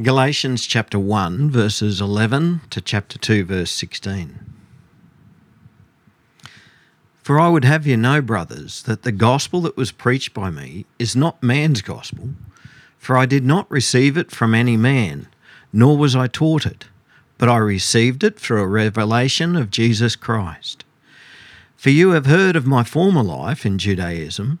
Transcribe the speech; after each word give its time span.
Galatians 0.00 0.64
chapter 0.64 0.96
1, 0.96 1.50
verses 1.50 2.00
11 2.00 2.60
to 2.70 2.80
chapter 2.80 3.18
2, 3.18 3.44
verse 3.44 3.72
16. 3.72 4.38
For 7.24 7.40
I 7.40 7.48
would 7.48 7.64
have 7.64 7.84
you 7.84 7.96
know, 7.96 8.22
brothers, 8.22 8.84
that 8.84 9.02
the 9.02 9.10
gospel 9.10 9.60
that 9.62 9.76
was 9.76 9.90
preached 9.90 10.32
by 10.32 10.50
me 10.50 10.86
is 11.00 11.16
not 11.16 11.42
man's 11.42 11.82
gospel, 11.82 12.28
for 12.96 13.18
I 13.18 13.26
did 13.26 13.44
not 13.44 13.68
receive 13.68 14.16
it 14.16 14.30
from 14.30 14.54
any 14.54 14.76
man, 14.76 15.26
nor 15.72 15.98
was 15.98 16.14
I 16.14 16.28
taught 16.28 16.64
it, 16.64 16.84
but 17.36 17.48
I 17.48 17.56
received 17.56 18.22
it 18.22 18.38
through 18.38 18.62
a 18.62 18.68
revelation 18.68 19.56
of 19.56 19.68
Jesus 19.68 20.14
Christ. 20.14 20.84
For 21.76 21.90
you 21.90 22.10
have 22.10 22.26
heard 22.26 22.54
of 22.54 22.68
my 22.68 22.84
former 22.84 23.24
life 23.24 23.66
in 23.66 23.78
Judaism 23.78 24.60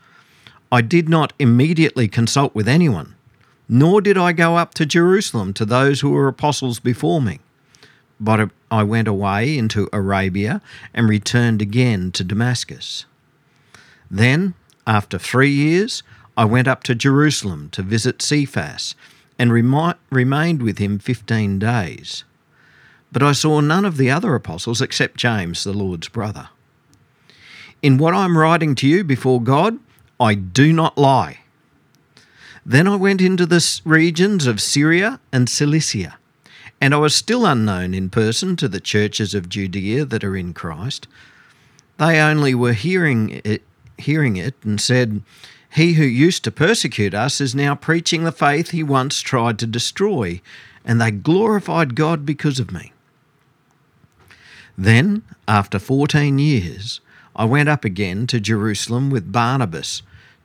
I 0.71 0.81
did 0.81 1.09
not 1.09 1.33
immediately 1.37 2.07
consult 2.07 2.55
with 2.55 2.67
anyone, 2.67 3.15
nor 3.67 4.01
did 4.01 4.17
I 4.17 4.31
go 4.31 4.55
up 4.55 4.73
to 4.75 4.85
Jerusalem 4.85 5.53
to 5.53 5.65
those 5.65 5.99
who 5.99 6.11
were 6.11 6.27
apostles 6.27 6.79
before 6.79 7.21
me. 7.21 7.39
But 8.19 8.51
I 8.69 8.83
went 8.83 9.07
away 9.07 9.57
into 9.57 9.89
Arabia 9.91 10.61
and 10.93 11.09
returned 11.09 11.61
again 11.61 12.11
to 12.13 12.23
Damascus. 12.23 13.05
Then, 14.09 14.53
after 14.85 15.17
three 15.17 15.51
years, 15.51 16.03
I 16.37 16.45
went 16.45 16.67
up 16.67 16.83
to 16.83 16.95
Jerusalem 16.95 17.69
to 17.71 17.81
visit 17.81 18.21
Cephas 18.21 18.95
and 19.37 19.51
remi- 19.51 19.95
remained 20.09 20.61
with 20.61 20.77
him 20.77 20.99
fifteen 20.99 21.59
days. 21.59 22.23
But 23.11 23.23
I 23.23 23.33
saw 23.33 23.59
none 23.59 23.83
of 23.83 23.97
the 23.97 24.09
other 24.09 24.35
apostles 24.35 24.81
except 24.81 25.17
James, 25.17 25.63
the 25.63 25.73
Lord's 25.73 26.07
brother. 26.07 26.49
In 27.81 27.97
what 27.97 28.13
I 28.13 28.23
am 28.23 28.37
writing 28.37 28.75
to 28.75 28.87
you 28.87 29.03
before 29.03 29.41
God, 29.41 29.79
I 30.21 30.35
do 30.35 30.71
not 30.71 30.99
lie. 30.99 31.39
Then 32.63 32.87
I 32.87 32.95
went 32.95 33.21
into 33.21 33.47
the 33.47 33.81
regions 33.83 34.45
of 34.45 34.61
Syria 34.61 35.19
and 35.31 35.49
Cilicia, 35.49 36.19
and 36.79 36.93
I 36.93 36.97
was 36.97 37.15
still 37.15 37.43
unknown 37.43 37.95
in 37.95 38.11
person 38.11 38.55
to 38.57 38.67
the 38.67 38.79
churches 38.79 39.33
of 39.33 39.49
Judea 39.49 40.05
that 40.05 40.23
are 40.23 40.37
in 40.37 40.53
Christ. 40.53 41.07
They 41.97 42.21
only 42.21 42.53
were 42.53 42.73
hearing 42.73 43.41
it, 43.43 43.63
hearing 43.97 44.37
it 44.37 44.53
and 44.63 44.79
said, 44.79 45.23
He 45.73 45.93
who 45.93 46.03
used 46.03 46.43
to 46.43 46.51
persecute 46.51 47.15
us 47.15 47.41
is 47.41 47.55
now 47.55 47.73
preaching 47.73 48.23
the 48.23 48.31
faith 48.31 48.69
he 48.69 48.83
once 48.83 49.21
tried 49.21 49.57
to 49.57 49.65
destroy, 49.65 50.39
and 50.85 51.01
they 51.01 51.09
glorified 51.09 51.95
God 51.95 52.27
because 52.27 52.59
of 52.59 52.71
me. 52.71 52.93
Then, 54.77 55.23
after 55.47 55.79
fourteen 55.79 56.37
years, 56.37 57.01
I 57.35 57.45
went 57.45 57.69
up 57.69 57.83
again 57.83 58.27
to 58.27 58.39
Jerusalem 58.39 59.09
with 59.09 59.31
Barnabas 59.31 60.03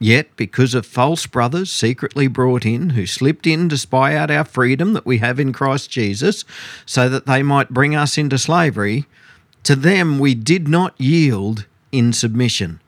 Yet, 0.00 0.36
because 0.36 0.74
of 0.74 0.86
false 0.86 1.26
brothers 1.26 1.72
secretly 1.72 2.28
brought 2.28 2.64
in, 2.64 2.90
who 2.90 3.06
slipped 3.06 3.46
in 3.46 3.68
to 3.68 3.76
spy 3.76 4.14
out 4.14 4.30
our 4.30 4.44
freedom 4.44 4.92
that 4.92 5.06
we 5.06 5.18
have 5.18 5.40
in 5.40 5.52
Christ 5.52 5.90
Jesus, 5.90 6.44
so 6.86 7.08
that 7.08 7.26
they 7.26 7.42
might 7.42 7.70
bring 7.70 7.96
us 7.96 8.16
into 8.16 8.38
slavery, 8.38 9.06
to 9.64 9.74
them 9.74 10.18
we 10.18 10.34
did 10.34 10.68
not 10.68 10.98
yield 11.00 11.66
in 11.90 12.12
submission, 12.12 12.80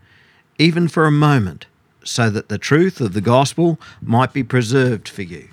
even 0.59 0.87
for 0.87 1.04
a 1.04 1.12
moment, 1.12 1.66
so 2.04 2.31
that 2.31 2.48
the 2.48 2.59
truth 2.59 3.00
of 3.00 3.12
the 3.12 3.21
gospel 3.21 3.81
might 4.00 4.32
be 4.32 4.44
preserved 4.44 5.09
for 5.09 5.22
you. 5.22 5.48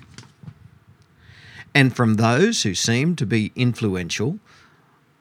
And 1.74 1.94
from 1.94 2.14
those 2.14 2.62
who 2.62 2.74
seemed 2.74 3.18
to 3.18 3.26
be 3.26 3.52
influential, 3.56 4.38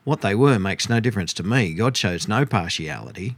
what 0.04 0.22
they 0.22 0.36
were 0.36 0.60
makes 0.60 0.88
no 0.88 1.00
difference 1.00 1.34
to 1.34 1.44
me. 1.44 1.74
God 1.74 1.98
shows 1.98 2.28
no 2.28 2.46
partiality. 2.46 3.36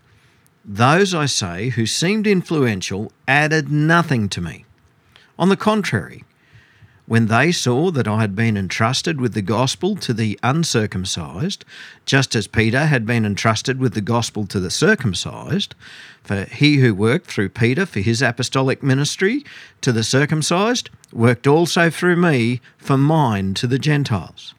Those, 0.66 1.14
I 1.14 1.26
say, 1.26 1.70
who 1.70 1.86
seemed 1.86 2.28
influential 2.28 3.12
added 3.28 3.72
nothing 3.72 4.30
to 4.30 4.42
me. 4.42 4.66
On 5.38 5.50
the 5.50 5.58
contrary, 5.58 6.24
when 7.10 7.26
they 7.26 7.52
saw 7.52 7.90
that 7.90 8.08
I 8.08 8.22
had 8.22 8.36
been 8.36 8.56
entrusted 8.56 9.20
with 9.20 9.34
the 9.34 9.42
gospel 9.42 9.96
to 9.96 10.14
the 10.14 10.40
uncircumcised, 10.44 11.66
just 12.06 12.36
as 12.36 12.46
Peter 12.46 12.86
had 12.86 13.04
been 13.04 13.26
entrusted 13.26 13.80
with 13.80 13.96
the 13.96 14.02
gospel 14.02 14.46
to 14.46 14.60
the 14.60 14.70
circumcised, 14.70 15.74
for 16.24 16.44
he 16.44 16.78
who 16.78 16.94
worked 16.94 17.26
through 17.26 17.50
Peter 17.50 17.88
for 17.88 18.00
his 18.00 18.22
apostolic 18.22 18.84
ministry 18.84 19.44
to 19.82 19.92
the 19.92 20.04
circumcised 20.04 20.92
worked 21.12 21.48
also 21.48 21.90
through 21.90 22.16
me 22.16 22.62
for 22.78 22.96
mine 22.96 23.56
to 23.56 23.66
the 23.66 23.80
Gentiles. 23.80 24.54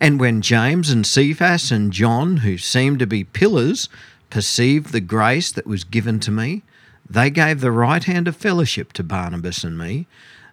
And 0.00 0.18
when 0.18 0.40
James 0.40 0.88
and 0.88 1.06
Cephas 1.06 1.70
and 1.70 1.92
John, 1.92 2.38
who 2.38 2.56
seemed 2.56 2.98
to 3.00 3.06
be 3.06 3.24
pillars, 3.24 3.90
perceived 4.30 4.92
the 4.92 5.00
grace 5.00 5.52
that 5.52 5.66
was 5.66 5.84
given 5.84 6.20
to 6.20 6.30
me, 6.30 6.62
they 7.08 7.30
gave 7.30 7.60
the 7.60 7.72
right 7.72 8.04
hand 8.04 8.26
of 8.26 8.36
fellowship 8.36 8.92
to 8.94 9.04
Barnabas 9.04 9.64
and 9.64 9.78
me, 9.78 10.06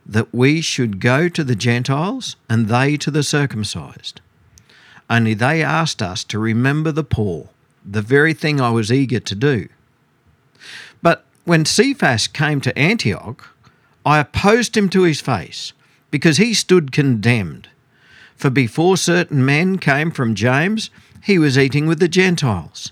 that 0.06 0.34
we 0.34 0.62
should 0.62 1.00
go 1.00 1.30
to 1.30 1.44
the 1.44 1.56
Gentiles 1.56 2.36
and 2.50 2.68
they 2.68 2.98
to 2.98 3.10
the 3.10 3.24
circumcised. 3.24 4.22
Only 5.10 5.34
they 5.34 5.64
asked 5.64 6.02
us 6.02 6.24
to 6.26 6.40
remember 6.40 6.92
the 6.92 7.04
poor, 7.04 7.50
the 7.86 8.02
very 8.02 8.34
thing 8.34 8.60
I 8.60 8.70
was 8.70 8.92
eager 8.92 9.20
to 9.20 9.36
do. 9.36 9.68
But 11.02 11.26
when 11.46 11.66
Cephas 11.66 12.28
came 12.28 12.62
to 12.62 12.78
Antioch, 12.78 13.50
I 14.06 14.20
opposed 14.20 14.76
him 14.76 14.90
to 14.90 15.04
his 15.04 15.22
face, 15.22 15.74
because 16.12 16.38
he 16.38 16.54
stood 16.54 16.92
condemned. 16.92 17.70
For 18.36 18.50
before 18.50 18.98
certain 18.98 19.46
men 19.46 19.78
came 19.78 20.12
from 20.12 20.36
James, 20.36 20.90
he 21.24 21.40
was 21.40 21.58
eating 21.58 21.88
with 21.88 22.00
the 22.00 22.08
Gentiles. 22.08 22.92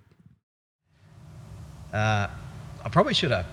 Uh, 1.93 2.27
I 2.83 2.89
probably 2.89 3.13
should 3.13 3.31
have 3.31 3.45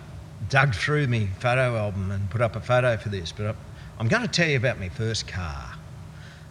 dug 0.48 0.74
through 0.74 1.06
my 1.08 1.26
photo 1.40 1.76
album 1.76 2.10
and 2.10 2.30
put 2.30 2.40
up 2.40 2.56
a 2.56 2.60
photo 2.60 2.96
for 2.96 3.08
this, 3.08 3.32
but 3.32 3.56
I'm 3.98 4.08
going 4.08 4.22
to 4.22 4.28
tell 4.28 4.48
you 4.48 4.56
about 4.56 4.78
my 4.78 4.88
first 4.88 5.26
car. 5.26 5.74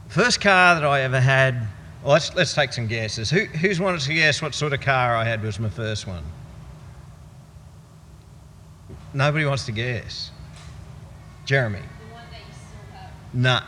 First 0.10 0.42
car 0.42 0.75
that 0.75 0.84
I 0.84 1.01
ever 1.01 1.19
had. 1.19 1.68
Well, 2.04 2.13
let's 2.13 2.34
let's 2.36 2.54
take 2.54 2.74
some 2.74 2.88
guesses. 2.88 3.30
Who 3.30 3.45
who's 3.45 3.80
wanted 3.80 4.01
to 4.01 4.13
guess 4.13 4.42
what 4.42 4.54
sort 4.54 4.74
of 4.74 4.81
car 4.81 5.16
I 5.16 5.24
had 5.24 5.42
was 5.42 5.60
my 5.60 5.69
first 5.69 6.07
one? 6.07 6.24
Nobody 9.13 9.45
wants 9.45 9.66
to 9.66 9.72
guess. 9.72 10.31
Jeremy. 11.45 11.81
Nah, 13.34 13.63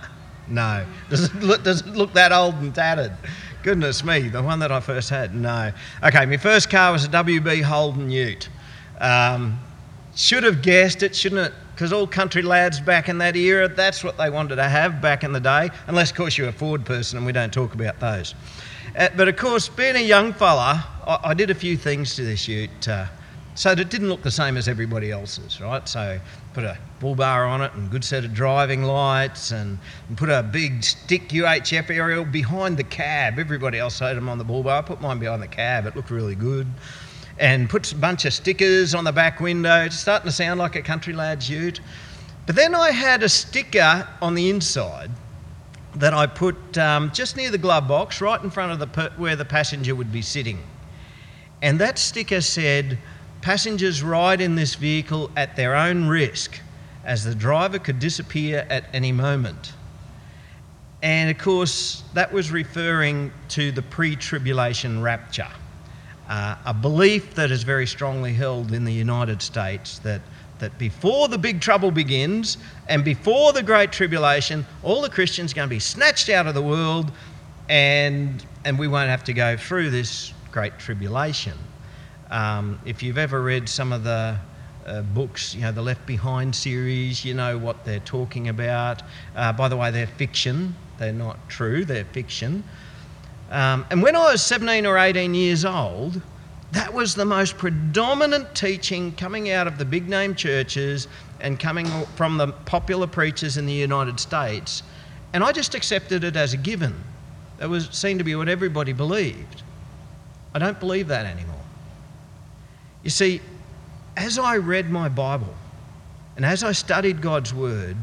no. 0.47 0.85
Does 1.09 1.25
it, 1.25 1.35
look, 1.35 1.63
does 1.63 1.81
it 1.81 1.87
look 1.87 2.13
that 2.13 2.31
old 2.31 2.55
and 2.55 2.73
tattered? 2.73 3.13
Goodness 3.61 4.05
me, 4.05 4.29
the 4.29 4.41
one 4.41 4.59
that 4.59 4.71
I 4.71 4.79
first 4.79 5.09
had, 5.09 5.35
no. 5.35 5.73
Okay, 6.03 6.25
my 6.25 6.37
first 6.37 6.69
car 6.69 6.93
was 6.93 7.03
a 7.03 7.09
WB 7.09 7.61
Holden 7.61 8.09
Ute. 8.09 8.47
Um, 8.99 9.59
should 10.15 10.43
have 10.43 10.61
guessed 10.61 11.03
it, 11.03 11.15
shouldn't 11.15 11.47
it? 11.47 11.53
Because 11.73 11.91
all 11.91 12.07
country 12.07 12.41
lads 12.41 12.79
back 12.79 13.09
in 13.09 13.17
that 13.17 13.35
era, 13.35 13.67
that's 13.67 14.03
what 14.03 14.17
they 14.17 14.29
wanted 14.29 14.57
to 14.57 14.67
have 14.67 15.01
back 15.01 15.23
in 15.23 15.33
the 15.33 15.39
day, 15.39 15.69
unless, 15.87 16.11
of 16.11 16.17
course, 16.17 16.37
you're 16.37 16.49
a 16.49 16.53
Ford 16.53 16.85
person 16.85 17.17
and 17.17 17.25
we 17.25 17.33
don't 17.33 17.53
talk 17.53 17.73
about 17.73 17.99
those. 17.99 18.33
Uh, 18.97 19.09
but 19.15 19.27
of 19.27 19.35
course, 19.35 19.67
being 19.69 19.95
a 19.95 20.03
young 20.03 20.33
fella, 20.33 20.85
I, 21.05 21.19
I 21.25 21.33
did 21.33 21.49
a 21.49 21.55
few 21.55 21.77
things 21.77 22.15
to 22.15 22.23
this 22.23 22.47
ute 22.47 22.87
uh, 22.87 23.07
so 23.59 23.75
that 23.75 23.79
it 23.81 23.89
didn't 23.89 24.07
look 24.07 24.21
the 24.21 24.31
same 24.31 24.55
as 24.55 24.69
everybody 24.69 25.11
else's, 25.11 25.59
right? 25.59 25.85
So 25.85 26.17
put 26.53 26.63
a 26.63 26.77
bull 27.01 27.13
bar 27.13 27.45
on 27.45 27.61
it 27.61 27.73
and 27.73 27.91
good 27.91 28.05
set 28.05 28.23
of 28.23 28.33
driving 28.33 28.83
lights 28.83 29.51
and, 29.51 29.77
and 30.07 30.17
put 30.17 30.29
a 30.29 30.41
big 30.41 30.81
stick 30.81 31.27
UHF 31.27 31.89
aerial 31.89 32.23
behind 32.23 32.77
the 32.77 32.85
cab. 32.85 33.37
Everybody 33.37 33.77
else 33.77 33.99
had 33.99 34.15
them 34.15 34.29
on 34.29 34.37
the 34.37 34.45
bull 34.45 34.63
bar. 34.63 34.79
I 34.79 34.81
put 34.81 35.01
mine 35.01 35.19
behind 35.19 35.41
the 35.41 35.47
cab. 35.49 35.85
It 35.87 35.93
looked 35.97 36.09
really 36.09 36.35
good 36.35 36.67
and 37.37 37.69
puts 37.69 37.91
a 37.91 37.97
bunch 37.97 38.23
of 38.23 38.31
stickers 38.31 38.95
on 38.95 39.03
the 39.03 39.11
back 39.11 39.41
window. 39.41 39.83
It's 39.83 39.99
starting 39.99 40.27
to 40.27 40.31
sound 40.31 40.57
like 40.57 40.77
a 40.77 40.81
country 40.81 41.11
lad's 41.11 41.49
ute. 41.49 41.81
But 42.45 42.55
then 42.55 42.73
I 42.73 42.91
had 42.91 43.23
a 43.23 43.29
sticker 43.29 44.07
on 44.21 44.35
the 44.35 44.49
inside 44.49 45.11
that 45.95 46.13
I 46.13 46.27
put 46.27 46.77
um, 46.77 47.11
just 47.11 47.35
near 47.35 47.51
the 47.51 47.57
glove 47.57 47.89
box, 47.89 48.21
right 48.21 48.41
in 48.41 48.51
front 48.51 48.71
of 48.71 48.79
the 48.79 48.87
per- 48.87 49.11
where 49.17 49.35
the 49.35 49.43
passenger 49.43 49.95
would 49.95 50.13
be 50.13 50.21
sitting. 50.21 50.59
And 51.61 51.77
that 51.79 51.99
sticker 51.99 52.39
said, 52.39 52.97
Passengers 53.41 54.03
ride 54.03 54.41
in 54.41 54.55
this 54.55 54.75
vehicle 54.75 55.31
at 55.35 55.55
their 55.55 55.75
own 55.75 56.07
risk, 56.07 56.59
as 57.05 57.23
the 57.23 57.35
driver 57.35 57.79
could 57.79 57.99
disappear 57.99 58.65
at 58.69 58.85
any 58.93 59.11
moment. 59.11 59.73
And 61.01 61.29
of 61.29 61.37
course, 61.37 62.03
that 62.13 62.33
was 62.33 62.51
referring 62.51 63.31
to 63.49 63.71
the 63.71 63.81
pre 63.81 64.15
tribulation 64.15 65.01
rapture 65.01 65.47
uh, 66.29 66.55
a 66.65 66.73
belief 66.73 67.33
that 67.33 67.51
is 67.51 67.63
very 67.63 67.87
strongly 67.87 68.33
held 68.33 68.71
in 68.71 68.85
the 68.85 68.93
United 68.93 69.41
States 69.41 69.97
that, 69.99 70.21
that 70.59 70.77
before 70.77 71.27
the 71.27 71.37
big 71.37 71.59
trouble 71.59 71.89
begins 71.89 72.59
and 72.87 73.03
before 73.03 73.51
the 73.51 73.63
great 73.63 73.91
tribulation, 73.91 74.65
all 74.83 75.01
the 75.01 75.09
Christians 75.09 75.51
are 75.51 75.55
going 75.55 75.67
to 75.67 75.75
be 75.75 75.79
snatched 75.79 76.29
out 76.29 76.45
of 76.45 76.53
the 76.53 76.61
world 76.61 77.11
and, 77.67 78.45
and 78.63 78.77
we 78.77 78.87
won't 78.87 79.09
have 79.09 79.23
to 79.23 79.33
go 79.33 79.57
through 79.57 79.89
this 79.89 80.33
great 80.51 80.77
tribulation. 80.77 81.57
Um, 82.29 82.79
if 82.85 83.01
you've 83.01 83.17
ever 83.17 83.41
read 83.41 83.67
some 83.67 83.91
of 83.91 84.03
the 84.03 84.37
uh, 84.85 85.01
books, 85.01 85.55
you 85.55 85.61
know, 85.61 85.71
the 85.71 85.81
Left 85.81 86.05
Behind 86.05 86.55
series, 86.55 87.25
you 87.25 87.33
know 87.33 87.57
what 87.57 87.85
they're 87.85 87.99
talking 87.99 88.49
about. 88.49 89.01
Uh, 89.35 89.53
by 89.53 89.67
the 89.67 89.77
way, 89.77 89.91
they're 89.91 90.07
fiction, 90.07 90.75
they're 90.97 91.13
not 91.13 91.37
true, 91.49 91.85
they're 91.85 92.05
fiction. 92.05 92.63
Um, 93.49 93.85
and 93.89 94.03
when 94.03 94.15
I 94.15 94.31
was 94.31 94.43
17 94.43 94.85
or 94.85 94.97
18 94.97 95.33
years 95.33 95.65
old, 95.65 96.21
that 96.71 96.93
was 96.93 97.15
the 97.15 97.25
most 97.25 97.57
predominant 97.57 98.53
teaching 98.53 99.11
coming 99.13 99.49
out 99.49 99.65
of 99.65 99.79
the 99.79 99.85
big 99.85 100.07
name 100.07 100.35
churches 100.35 101.07
and 101.39 101.59
coming 101.59 101.87
from 102.15 102.37
the 102.37 102.47
popular 102.47 103.07
preachers 103.07 103.57
in 103.57 103.65
the 103.65 103.73
United 103.73 104.19
States. 104.19 104.83
And 105.33 105.43
I 105.43 105.51
just 105.51 105.73
accepted 105.73 106.23
it 106.23 106.35
as 106.35 106.53
a 106.53 106.57
given. 106.57 106.95
That 107.57 107.69
was 107.69 107.89
seemed 107.91 108.19
to 108.19 108.23
be 108.23 108.35
what 108.35 108.49
everybody 108.49 108.93
believed. 108.93 109.63
I 110.53 110.59
don't 110.59 110.79
believe 110.79 111.07
that 111.07 111.25
anymore. 111.25 111.58
You 113.03 113.09
see, 113.09 113.41
as 114.17 114.37
I 114.37 114.57
read 114.57 114.89
my 114.89 115.09
Bible 115.09 115.53
and 116.35 116.45
as 116.45 116.63
I 116.63 116.71
studied 116.71 117.21
God's 117.21 117.53
Word, 117.53 117.95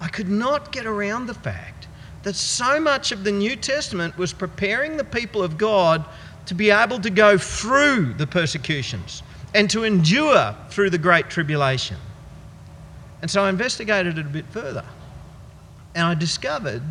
I 0.00 0.08
could 0.08 0.28
not 0.28 0.72
get 0.72 0.86
around 0.86 1.26
the 1.26 1.34
fact 1.34 1.88
that 2.22 2.34
so 2.34 2.80
much 2.80 3.12
of 3.12 3.22
the 3.22 3.32
New 3.32 3.54
Testament 3.54 4.18
was 4.18 4.32
preparing 4.32 4.96
the 4.96 5.04
people 5.04 5.42
of 5.42 5.56
God 5.56 6.04
to 6.46 6.54
be 6.54 6.70
able 6.70 7.00
to 7.00 7.10
go 7.10 7.38
through 7.38 8.14
the 8.14 8.26
persecutions 8.26 9.22
and 9.54 9.70
to 9.70 9.84
endure 9.84 10.54
through 10.70 10.90
the 10.90 10.98
great 10.98 11.30
tribulation. 11.30 11.96
And 13.22 13.30
so 13.30 13.44
I 13.44 13.48
investigated 13.48 14.18
it 14.18 14.26
a 14.26 14.28
bit 14.28 14.46
further. 14.46 14.84
And 15.94 16.04
I 16.04 16.14
discovered 16.14 16.82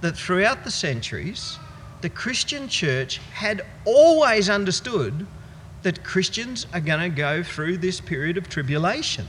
that 0.00 0.16
throughout 0.16 0.64
the 0.64 0.70
centuries, 0.70 1.58
the 2.00 2.08
Christian 2.08 2.66
church 2.68 3.18
had 3.32 3.62
always 3.84 4.48
understood 4.48 5.26
that 5.82 6.04
Christians 6.04 6.66
are 6.72 6.80
going 6.80 7.00
to 7.00 7.16
go 7.16 7.42
through 7.42 7.78
this 7.78 8.00
period 8.00 8.36
of 8.36 8.48
tribulation. 8.48 9.26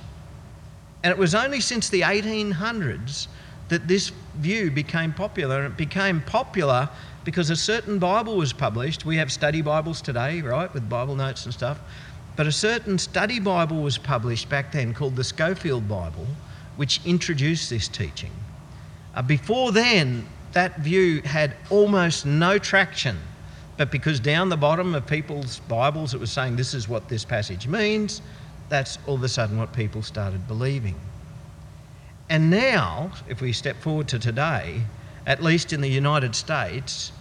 And 1.04 1.12
it 1.12 1.18
was 1.18 1.34
only 1.34 1.62
since 1.62 1.90
the 1.90 2.02
1800s 2.02 3.28
that 3.70 3.88
this 3.88 4.12
view 4.36 4.70
became 4.70 5.14
popular. 5.14 5.64
And 5.64 5.74
it 5.74 5.78
became 5.78 6.22
popular 6.22 6.90
because 7.24 7.50
a 7.50 7.56
certain 7.56 8.00
Bible 8.00 8.36
was 8.36 8.54
published. 8.54 9.06
We 9.06 9.18
have 9.18 9.32
study 9.32 9.62
Bibles 9.62 10.02
today, 10.02 10.42
right, 10.42 10.72
with 10.74 10.90
Bible 10.90 11.16
notes 11.16 11.46
and 11.46 11.54
stuff. 11.54 11.80
But 12.36 12.48
a 12.48 12.52
certain 12.52 12.98
study 12.98 13.40
Bible 13.40 13.82
was 13.82 13.98
published 13.98 14.50
back 14.50 14.72
then 14.72 14.94
called 14.94 15.16
the 15.16 15.24
Scofield 15.24 15.88
Bible, 15.88 16.28
which 16.76 17.00
introduced 17.06 17.70
this 17.70 17.88
teaching. 17.88 18.32
Uh, 19.14 19.22
before 19.22 19.72
then, 19.72 20.28
that 20.54 20.80
view 20.80 21.22
had 21.22 21.56
almost 21.70 22.26
no 22.26 22.58
traction. 22.58 23.18
But 23.82 23.90
because 23.90 24.20
down 24.20 24.50
the 24.50 24.58
bottom 24.58 24.94
of 24.94 25.08
people's 25.08 25.58
Bibles 25.62 26.14
it 26.14 26.20
was 26.20 26.32
saying 26.32 26.56
this 26.56 26.76
is 26.76 26.88
what 26.88 27.10
this 27.10 27.26
passage 27.26 27.66
means, 27.66 28.22
that's 28.70 29.00
all 29.08 29.16
of 29.16 29.24
a 29.24 29.28
sudden 29.28 29.58
what 29.58 29.74
people 29.74 30.04
started 30.04 30.48
believing. 30.48 30.94
And 32.30 32.52
now, 32.52 33.12
if 33.28 33.42
we 33.42 33.52
step 33.52 33.76
forward 33.78 34.08
to 34.10 34.20
today, 34.20 34.84
at 35.26 35.42
least 35.42 35.74
in 35.74 35.82
the 35.82 35.90
United 35.90 36.36
States, 36.36 37.12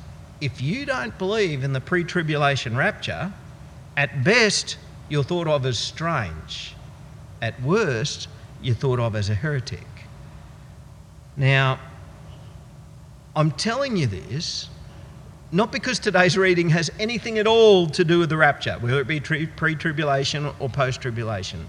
if 0.43 0.61
you 0.61 0.85
don't 0.85 1.17
believe 1.17 1.65
in 1.65 1.73
the 1.73 1.81
pre 1.81 2.05
tribulation 2.05 2.77
rapture, 2.77 3.33
at 3.97 4.23
best 4.23 4.77
you're 5.09 5.25
thought 5.25 5.49
of 5.49 5.65
as 5.65 5.79
strange. 5.79 6.75
At 7.41 7.59
worst, 7.62 8.29
you're 8.61 8.75
thought 8.75 9.01
of 9.01 9.17
as 9.17 9.31
a 9.31 9.35
heretic. 9.35 9.89
Now, 11.39 11.81
I'm 13.35 13.51
telling 13.51 13.97
you 13.97 14.07
this 14.07 14.69
not 15.52 15.73
because 15.73 15.99
today's 15.99 16.38
reading 16.38 16.69
has 16.70 16.91
anything 17.00 17.38
at 17.38 17.47
all 17.47 17.88
to 17.88 18.05
do 18.05 18.20
with 18.20 18.29
the 18.29 18.37
rapture, 18.37 18.76
whether 18.81 19.00
it 19.00 19.08
be 19.08 19.20
pre 19.20 19.75
tribulation 19.75 20.50
or 20.61 20.69
post 20.69 21.00
tribulation. 21.00 21.66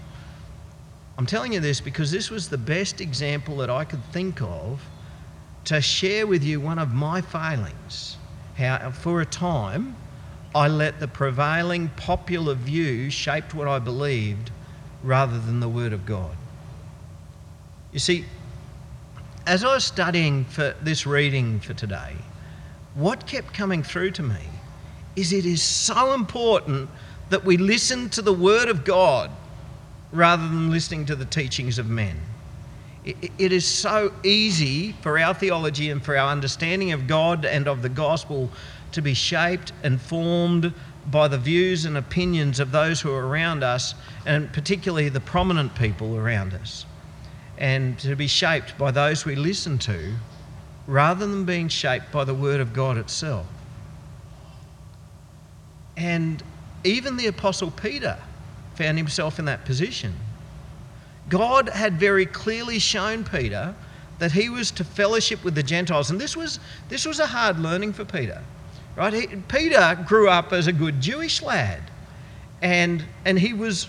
I'm 1.18 1.26
telling 1.26 1.52
you 1.52 1.60
this 1.60 1.80
because 1.80 2.10
this 2.10 2.30
was 2.30 2.48
the 2.48 2.58
best 2.58 3.00
example 3.00 3.56
that 3.58 3.70
I 3.70 3.84
could 3.84 4.02
think 4.12 4.40
of 4.40 4.82
to 5.64 5.80
share 5.80 6.26
with 6.26 6.42
you 6.42 6.60
one 6.60 6.78
of 6.78 6.92
my 6.92 7.20
failings. 7.20 8.16
How, 8.56 8.90
for 8.90 9.20
a 9.20 9.26
time, 9.26 9.96
I 10.54 10.68
let 10.68 11.00
the 11.00 11.08
prevailing 11.08 11.88
popular 11.90 12.54
view 12.54 13.10
shape 13.10 13.54
what 13.54 13.68
I 13.68 13.78
believed 13.78 14.50
rather 15.02 15.38
than 15.38 15.60
the 15.60 15.68
Word 15.68 15.92
of 15.92 16.06
God. 16.06 16.36
You 17.92 17.98
see, 17.98 18.24
as 19.46 19.64
I 19.64 19.74
was 19.74 19.84
studying 19.84 20.44
for 20.44 20.74
this 20.82 21.06
reading 21.06 21.60
for 21.60 21.74
today, 21.74 22.14
what 22.94 23.26
kept 23.26 23.54
coming 23.54 23.82
through 23.82 24.10
to 24.12 24.22
me 24.22 24.48
is 25.16 25.32
it 25.32 25.46
is 25.46 25.62
so 25.62 26.14
important 26.14 26.88
that 27.30 27.44
we 27.44 27.56
listen 27.56 28.08
to 28.10 28.22
the 28.22 28.32
Word 28.32 28.68
of 28.68 28.84
God 28.84 29.30
rather 30.12 30.42
than 30.42 30.70
listening 30.70 31.06
to 31.06 31.16
the 31.16 31.24
teachings 31.24 31.78
of 31.78 31.88
men. 31.88 32.20
It 33.04 33.52
is 33.52 33.66
so 33.66 34.12
easy 34.22 34.92
for 34.92 35.18
our 35.18 35.34
theology 35.34 35.90
and 35.90 36.02
for 36.02 36.16
our 36.16 36.30
understanding 36.30 36.92
of 36.92 37.06
God 37.06 37.44
and 37.44 37.66
of 37.66 37.82
the 37.82 37.88
gospel 37.88 38.50
to 38.92 39.02
be 39.02 39.14
shaped 39.14 39.72
and 39.82 40.00
formed 40.00 40.72
by 41.10 41.26
the 41.26 41.38
views 41.38 41.84
and 41.84 41.96
opinions 41.96 42.60
of 42.60 42.70
those 42.70 43.00
who 43.00 43.12
are 43.12 43.26
around 43.26 43.64
us, 43.64 43.94
and 44.24 44.52
particularly 44.52 45.08
the 45.08 45.20
prominent 45.20 45.74
people 45.74 46.16
around 46.16 46.54
us, 46.54 46.86
and 47.58 47.98
to 47.98 48.14
be 48.14 48.28
shaped 48.28 48.78
by 48.78 48.92
those 48.92 49.24
we 49.24 49.34
listen 49.34 49.78
to 49.78 50.14
rather 50.86 51.26
than 51.26 51.44
being 51.44 51.68
shaped 51.68 52.10
by 52.10 52.24
the 52.24 52.34
Word 52.34 52.60
of 52.60 52.72
God 52.72 52.96
itself. 52.96 53.46
And 55.96 56.42
even 56.84 57.16
the 57.16 57.26
Apostle 57.26 57.70
Peter 57.70 58.18
found 58.74 58.98
himself 58.98 59.38
in 59.38 59.44
that 59.44 59.64
position. 59.64 60.14
God 61.28 61.68
had 61.68 61.94
very 61.94 62.26
clearly 62.26 62.78
shown 62.78 63.24
Peter 63.24 63.74
that 64.18 64.32
he 64.32 64.48
was 64.48 64.70
to 64.72 64.84
fellowship 64.84 65.44
with 65.44 65.54
the 65.54 65.62
Gentiles, 65.62 66.10
and 66.10 66.20
this 66.20 66.36
was, 66.36 66.58
this 66.88 67.06
was 67.06 67.18
a 67.18 67.26
hard 67.26 67.58
learning 67.58 67.92
for 67.92 68.04
Peter. 68.04 68.42
Right? 68.96 69.12
He, 69.12 69.26
Peter 69.48 69.98
grew 70.06 70.28
up 70.28 70.52
as 70.52 70.66
a 70.66 70.72
good 70.72 71.00
Jewish 71.00 71.42
lad, 71.42 71.82
and, 72.60 73.04
and 73.24 73.38
he 73.38 73.52
was 73.52 73.88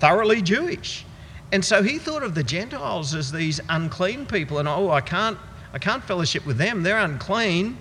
thoroughly 0.00 0.42
Jewish. 0.42 1.04
And 1.50 1.64
so 1.64 1.82
he 1.82 1.98
thought 1.98 2.22
of 2.22 2.34
the 2.34 2.44
Gentiles 2.44 3.14
as 3.14 3.32
these 3.32 3.60
unclean 3.68 4.26
people, 4.26 4.58
and 4.58 4.68
oh, 4.68 4.90
I 4.90 5.00
can't, 5.00 5.38
I 5.72 5.78
can't 5.78 6.02
fellowship 6.02 6.46
with 6.46 6.58
them, 6.58 6.82
they're 6.82 6.98
unclean. 6.98 7.76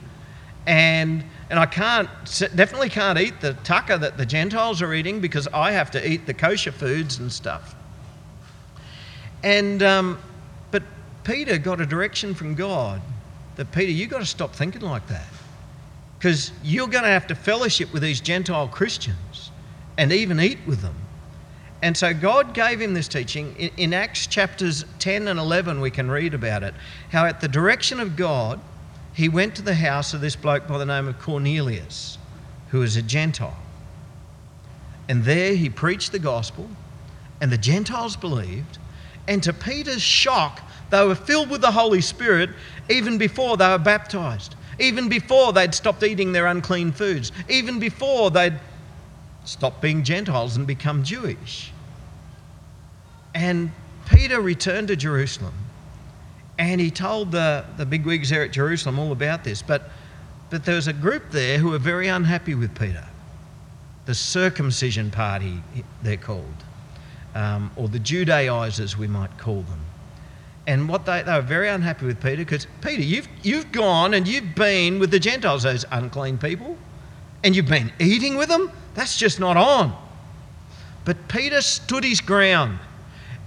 And 0.65 1.23
and 1.49 1.59
I 1.59 1.65
can't, 1.65 2.09
definitely 2.55 2.89
can't 2.89 3.17
eat 3.17 3.39
the 3.39 3.53
tucker 3.53 3.97
that 3.97 4.17
the 4.17 4.25
Gentiles 4.25 4.81
are 4.81 4.93
eating 4.93 5.21
because 5.21 5.47
I 5.53 5.71
have 5.71 5.91
to 5.91 6.09
eat 6.09 6.25
the 6.25 6.33
kosher 6.33 6.73
foods 6.73 7.19
and 7.19 7.31
stuff. 7.31 7.73
And, 9.43 9.81
um, 9.81 10.19
but 10.71 10.83
Peter 11.23 11.57
got 11.57 11.79
a 11.79 11.85
direction 11.85 12.33
from 12.33 12.53
God 12.53 13.01
that, 13.55 13.71
Peter, 13.71 13.91
you've 13.91 14.09
got 14.09 14.19
to 14.19 14.25
stop 14.25 14.53
thinking 14.53 14.81
like 14.81 15.07
that. 15.07 15.27
Because 16.17 16.51
you're 16.63 16.87
going 16.87 17.03
to 17.03 17.09
have 17.09 17.27
to 17.27 17.35
fellowship 17.35 17.93
with 17.93 18.01
these 18.01 18.19
Gentile 18.19 18.67
Christians 18.67 19.51
and 19.97 20.11
even 20.11 20.39
eat 20.39 20.57
with 20.65 20.81
them. 20.81 20.95
And 21.87 21.95
so 21.95 22.13
God 22.13 22.53
gave 22.53 22.81
him 22.81 22.93
this 22.93 23.07
teaching. 23.07 23.55
In, 23.57 23.71
in 23.77 23.93
Acts 23.93 24.27
chapters 24.27 24.83
10 24.99 25.29
and 25.29 25.39
11, 25.39 25.79
we 25.79 25.89
can 25.89 26.11
read 26.11 26.33
about 26.33 26.61
it. 26.61 26.73
How, 27.13 27.23
at 27.23 27.39
the 27.39 27.47
direction 27.47 28.01
of 28.01 28.17
God, 28.17 28.59
he 29.13 29.29
went 29.29 29.55
to 29.55 29.61
the 29.61 29.73
house 29.73 30.13
of 30.13 30.19
this 30.19 30.35
bloke 30.35 30.67
by 30.67 30.79
the 30.79 30.85
name 30.85 31.07
of 31.07 31.17
Cornelius, 31.17 32.17
who 32.71 32.79
was 32.79 32.97
a 32.97 33.01
Gentile. 33.01 33.55
And 35.07 35.23
there 35.23 35.55
he 35.55 35.69
preached 35.69 36.11
the 36.11 36.19
gospel, 36.19 36.67
and 37.39 37.53
the 37.53 37.57
Gentiles 37.57 38.17
believed. 38.17 38.79
And 39.29 39.41
to 39.43 39.53
Peter's 39.53 40.01
shock, 40.01 40.59
they 40.89 41.05
were 41.05 41.15
filled 41.15 41.49
with 41.49 41.61
the 41.61 41.71
Holy 41.71 42.01
Spirit 42.01 42.49
even 42.89 43.17
before 43.17 43.55
they 43.55 43.69
were 43.69 43.77
baptized, 43.77 44.55
even 44.77 45.07
before 45.07 45.53
they'd 45.53 45.73
stopped 45.73 46.03
eating 46.03 46.33
their 46.33 46.47
unclean 46.47 46.91
foods, 46.91 47.31
even 47.47 47.79
before 47.79 48.29
they'd 48.29 48.59
stopped 49.45 49.81
being 49.81 50.03
Gentiles 50.03 50.57
and 50.57 50.67
become 50.67 51.01
Jewish. 51.01 51.71
And 53.37 53.71
Peter 54.09 54.41
returned 54.41 54.87
to 54.87 54.95
Jerusalem 54.95 55.53
and 56.57 56.81
he 56.81 56.89
told 56.89 57.31
the, 57.31 57.65
the 57.77 57.85
bigwigs 57.85 58.31
there 58.31 58.41
at 58.41 58.51
Jerusalem 58.51 58.97
all 58.97 59.11
about 59.11 59.43
this. 59.43 59.61
But, 59.61 59.91
but 60.49 60.65
there 60.65 60.73
was 60.73 60.87
a 60.87 60.93
group 60.93 61.29
there 61.29 61.59
who 61.59 61.69
were 61.69 61.77
very 61.77 62.07
unhappy 62.07 62.55
with 62.55 62.73
Peter. 62.73 63.05
The 64.07 64.15
circumcision 64.15 65.11
party, 65.11 65.61
they're 66.01 66.17
called, 66.17 66.63
um, 67.35 67.69
or 67.75 67.87
the 67.87 67.99
Judaizers, 67.99 68.97
we 68.97 69.05
might 69.05 69.37
call 69.37 69.61
them. 69.61 69.81
And 70.65 70.89
what 70.89 71.05
they, 71.05 71.21
they 71.21 71.33
were 71.33 71.41
very 71.41 71.69
unhappy 71.69 72.07
with 72.07 72.19
Peter 72.19 72.37
because, 72.37 72.65
Peter, 72.81 73.03
you've, 73.03 73.27
you've 73.43 73.71
gone 73.71 74.15
and 74.15 74.27
you've 74.27 74.55
been 74.55 74.97
with 74.97 75.11
the 75.11 75.19
Gentiles, 75.19 75.61
those 75.61 75.85
unclean 75.91 76.39
people, 76.39 76.75
and 77.43 77.55
you've 77.55 77.67
been 77.67 77.93
eating 77.99 78.35
with 78.35 78.49
them. 78.49 78.71
That's 78.95 79.15
just 79.15 79.39
not 79.39 79.57
on. 79.57 79.95
But 81.05 81.27
Peter 81.27 81.61
stood 81.61 82.03
his 82.03 82.19
ground 82.19 82.79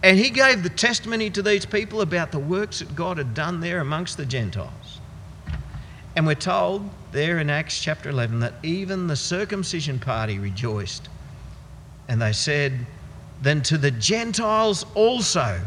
and 0.03 0.19
he 0.19 0.31
gave 0.31 0.63
the 0.63 0.71
testimony 0.71 1.31
to 1.31 1.43
these 1.43 1.67
people 1.67 2.01
about 2.01 2.33
the 2.33 2.39
works 2.39 2.79
that 2.79 2.95
God 2.95 3.19
had 3.19 3.35
done 3.35 3.61
there 3.61 3.81
amongst 3.81 4.17
the 4.17 4.25
Gentiles. 4.25 5.01
And 6.17 6.27
we're 6.27 6.35
told 6.35 6.89
there 7.13 7.39
in 7.39 7.51
Acts 7.51 7.81
chapter 7.81 8.09
11 8.09 8.41
that 8.41 8.55
even 8.63 9.07
the 9.07 9.17
circumcision 9.17 9.99
party 9.99 10.39
rejoiced. 10.39 11.09
And 12.09 12.21
they 12.21 12.33
said, 12.33 12.87
Then 13.43 13.63
to 13.63 13.79
the 13.79 13.91
Gentiles 13.91 14.87
also 14.95 15.61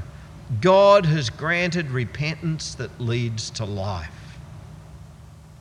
God 0.61 1.05
has 1.05 1.29
granted 1.29 1.89
repentance 1.91 2.75
that 2.75 2.99
leads 2.99 3.49
to 3.51 3.65
life. 3.65 4.09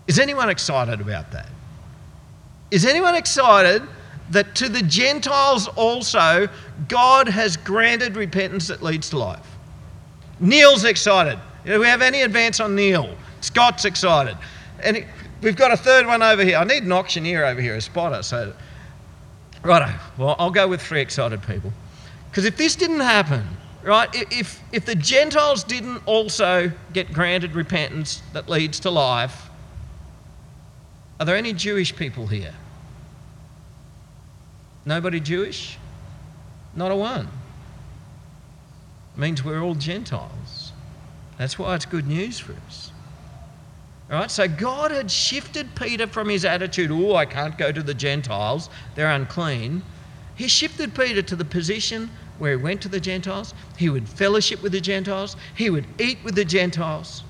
Is 0.06 0.18
anyone 0.18 0.48
excited 0.48 1.00
about 1.00 1.30
that? 1.32 1.48
Is 2.70 2.84
anyone 2.84 3.14
excited 3.14 3.82
that 4.30 4.54
to 4.56 4.68
the 4.68 4.82
Gentiles 4.82 5.68
also 5.68 6.48
God 6.88 7.28
has 7.28 7.56
granted 7.56 8.16
repentance 8.16 8.68
that 8.68 8.82
leads 8.82 9.10
to 9.10 9.18
life. 9.18 9.46
Neil's 10.40 10.84
excited. 10.84 11.38
Do 11.64 11.78
we 11.78 11.86
have 11.86 12.02
any 12.02 12.22
advance 12.22 12.60
on 12.60 12.74
Neil? 12.74 13.14
Scott's 13.40 13.84
excited. 13.84 14.36
And 14.82 15.04
we've 15.40 15.56
got 15.56 15.72
a 15.72 15.76
third 15.76 16.06
one 16.06 16.22
over 16.22 16.44
here. 16.44 16.56
I 16.56 16.64
need 16.64 16.82
an 16.82 16.92
auctioneer 16.92 17.44
over 17.44 17.60
here, 17.60 17.76
a 17.76 17.80
spotter. 17.80 18.22
So, 18.22 18.52
righto. 19.62 19.92
Well, 20.18 20.34
I'll 20.38 20.50
go 20.50 20.66
with 20.66 20.82
three 20.82 21.00
excited 21.00 21.42
people. 21.42 21.72
Because 22.30 22.44
if 22.44 22.56
this 22.56 22.74
didn't 22.74 23.00
happen, 23.00 23.46
right, 23.82 24.08
if, 24.32 24.60
if 24.72 24.86
the 24.86 24.94
Gentiles 24.94 25.62
didn't 25.62 26.02
also 26.06 26.72
get 26.92 27.12
granted 27.12 27.54
repentance 27.54 28.22
that 28.32 28.48
leads 28.48 28.80
to 28.80 28.90
life, 28.90 29.48
are 31.20 31.26
there 31.26 31.36
any 31.36 31.52
Jewish 31.52 31.94
people 31.94 32.26
here? 32.26 32.54
Nobody 34.84 35.20
Jewish? 35.20 35.78
Not 36.74 36.90
a 36.90 36.96
one. 36.96 37.28
It 39.14 39.20
means 39.20 39.44
we're 39.44 39.62
all 39.62 39.74
Gentiles. 39.74 40.72
That's 41.38 41.58
why 41.58 41.74
it's 41.74 41.86
good 41.86 42.06
news 42.06 42.38
for 42.38 42.54
us. 42.66 42.92
All 44.10 44.18
right, 44.18 44.30
so 44.30 44.46
God 44.46 44.90
had 44.90 45.10
shifted 45.10 45.74
Peter 45.74 46.06
from 46.06 46.28
his 46.28 46.44
attitude, 46.44 46.90
oh, 46.90 47.14
I 47.14 47.24
can't 47.24 47.56
go 47.56 47.72
to 47.72 47.82
the 47.82 47.94
Gentiles, 47.94 48.68
they're 48.94 49.10
unclean. 49.10 49.82
He 50.34 50.48
shifted 50.48 50.94
Peter 50.94 51.22
to 51.22 51.36
the 51.36 51.44
position 51.44 52.10
where 52.38 52.56
he 52.56 52.62
went 52.62 52.82
to 52.82 52.88
the 52.88 53.00
Gentiles, 53.00 53.54
he 53.76 53.88
would 53.88 54.08
fellowship 54.08 54.62
with 54.62 54.72
the 54.72 54.80
Gentiles, 54.80 55.36
he 55.54 55.70
would 55.70 55.86
eat 55.98 56.18
with 56.24 56.34
the 56.34 56.44
Gentiles. 56.44 57.22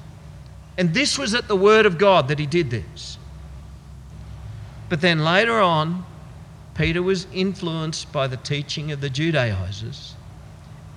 And 0.79 0.93
this 0.95 1.19
was 1.19 1.35
at 1.35 1.49
the 1.49 1.57
word 1.57 1.87
of 1.87 1.99
God 1.99 2.29
that 2.29 2.39
he 2.39 2.47
did 2.47 2.71
this. 2.71 3.19
But 4.89 5.01
then 5.01 5.25
later 5.25 5.61
on, 5.61 6.05
Peter 6.75 7.03
was 7.03 7.27
influenced 7.33 8.13
by 8.13 8.27
the 8.27 8.37
teaching 8.37 8.91
of 8.91 9.01
the 9.01 9.11
Judaizers 9.11 10.15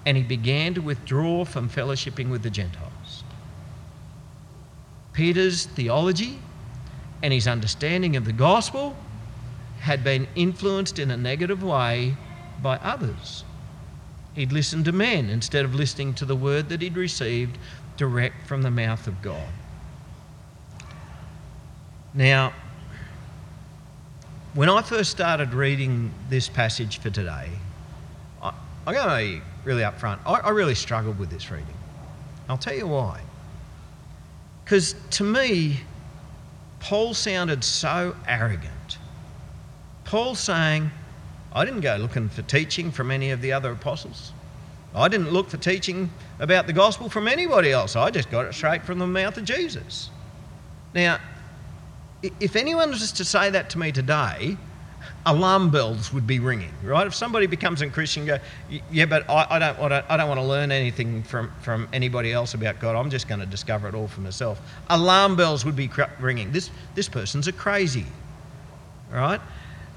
and 0.05 0.15
he 0.15 0.24
began 0.24 0.74
to 0.74 0.82
withdraw 0.82 1.44
from 1.44 1.70
fellowshipping 1.70 2.29
with 2.29 2.44
the 2.44 2.50
Gentiles. 2.50 3.24
Peter's 5.13 5.65
theology 5.65 6.39
and 7.24 7.34
his 7.34 7.48
understanding 7.48 8.15
of 8.15 8.25
the 8.25 8.34
gospel 8.34 8.96
had 9.79 10.03
been 10.03 10.27
influenced 10.36 11.00
in 11.00 11.10
a 11.10 11.17
negative 11.17 11.63
way 11.63 12.15
by 12.62 12.77
others. 12.77 13.44
He'd 14.36 14.51
listened 14.51 14.86
to 14.86 14.91
men 14.91 15.29
instead 15.29 15.65
of 15.65 15.74
listening 15.74 16.13
to 16.15 16.25
the 16.25 16.36
word 16.36 16.70
that 16.70 16.82
he'd 16.82 16.98
received 16.98 17.58
direct 17.98 18.46
from 18.46 18.62
the 18.62 18.72
mouth 18.72 19.08
of 19.08 19.22
God. 19.22 19.48
Now, 22.13 22.53
when 24.56 24.70
I 24.70 24.82
first 24.82 25.12
started 25.12 25.54
reading 25.54 26.12
this 26.30 26.48
passage 26.48 27.00
for 27.00 27.10
today, 27.10 27.50
I, 28.42 28.54
am 28.88 28.94
going 28.94 29.10
to 29.10 29.40
be 29.40 29.46
really 29.66 29.84
upfront. 29.84 30.20
I, 30.26 30.36
I 30.36 30.50
really 30.50 30.76
struggled 30.76 31.20
with 31.20 31.30
this 31.30 31.52
reading. 31.52 31.76
I'll 32.48 32.58
tell 32.58 32.74
you 32.76 32.88
why. 32.88 33.20
Because 34.64 34.96
to 35.12 35.26
me, 35.26 35.82
Paul 36.80 37.14
sounded 37.14 37.66
so 37.66 38.16
arrogant. 38.28 38.98
Paul 40.06 40.36
saying, 40.36 40.90
I 41.52 41.66
didn't 41.66 41.82
go 41.82 41.98
looking 41.98 42.30
for 42.30 42.42
teaching 42.44 42.92
from 42.92 43.12
any 43.12 43.32
of 43.32 43.42
the 43.42 43.52
other 43.52 43.74
apostles. 43.74 44.32
I 44.96 45.10
didn't 45.10 45.32
look 45.32 45.50
for 45.50 45.58
teaching 45.58 46.10
about 46.40 46.66
the 46.66 46.74
gospel 46.74 47.10
from 47.10 47.28
anybody 47.28 47.74
else. 47.74 47.98
I 47.98 48.10
just 48.10 48.32
got 48.32 48.46
it 48.46 48.54
straight 48.54 48.84
from 48.84 49.00
the 49.00 49.08
mouth 49.08 49.38
of 49.38 49.44
Jesus. 49.44 50.10
Now, 50.94 51.20
if 52.22 52.55
anyone 52.55 52.89
was 52.91 53.12
to 53.12 53.25
say 53.25 53.50
that 53.50 53.69
to 53.72 53.77
me 53.77 53.91
today, 53.91 54.57
alarm 55.25 55.72
bells 55.72 56.13
would 56.13 56.27
be 56.27 56.39
ringing, 56.39 56.72
right? 56.84 57.07
If 57.07 57.15
somebody 57.15 57.48
becomes 57.48 57.81
a 57.81 57.89
Christian, 57.89 58.25
go, 58.25 58.38
yeah, 58.91 59.05
but 59.05 59.29
I, 59.29 59.48
I, 59.50 59.60
don't 59.60 59.79
want 59.79 59.91
to, 59.91 60.05
I 60.10 60.17
don't 60.17 60.27
want 60.27 60.39
to 60.39 60.45
learn 60.45 60.72
anything 60.72 61.24
from, 61.24 61.51
from 61.62 61.88
anybody 61.93 62.31
else 62.31 62.53
about 62.53 62.79
God. 62.79 62.95
I'm 62.95 63.10
just 63.10 63.27
going 63.27 63.39
to 63.39 63.45
discover 63.45 63.88
it 63.88 63.95
all 63.95 64.07
for 64.07 64.22
myself. 64.22 64.62
Alarm 64.89 65.36
bells 65.36 65.65
would 65.65 65.75
be 65.75 65.89
ringing. 66.19 66.51
This, 66.51 66.69
this 66.93 67.10
person's 67.10 67.48
a 67.48 67.51
crazy, 67.51 68.05
right? 69.12 69.41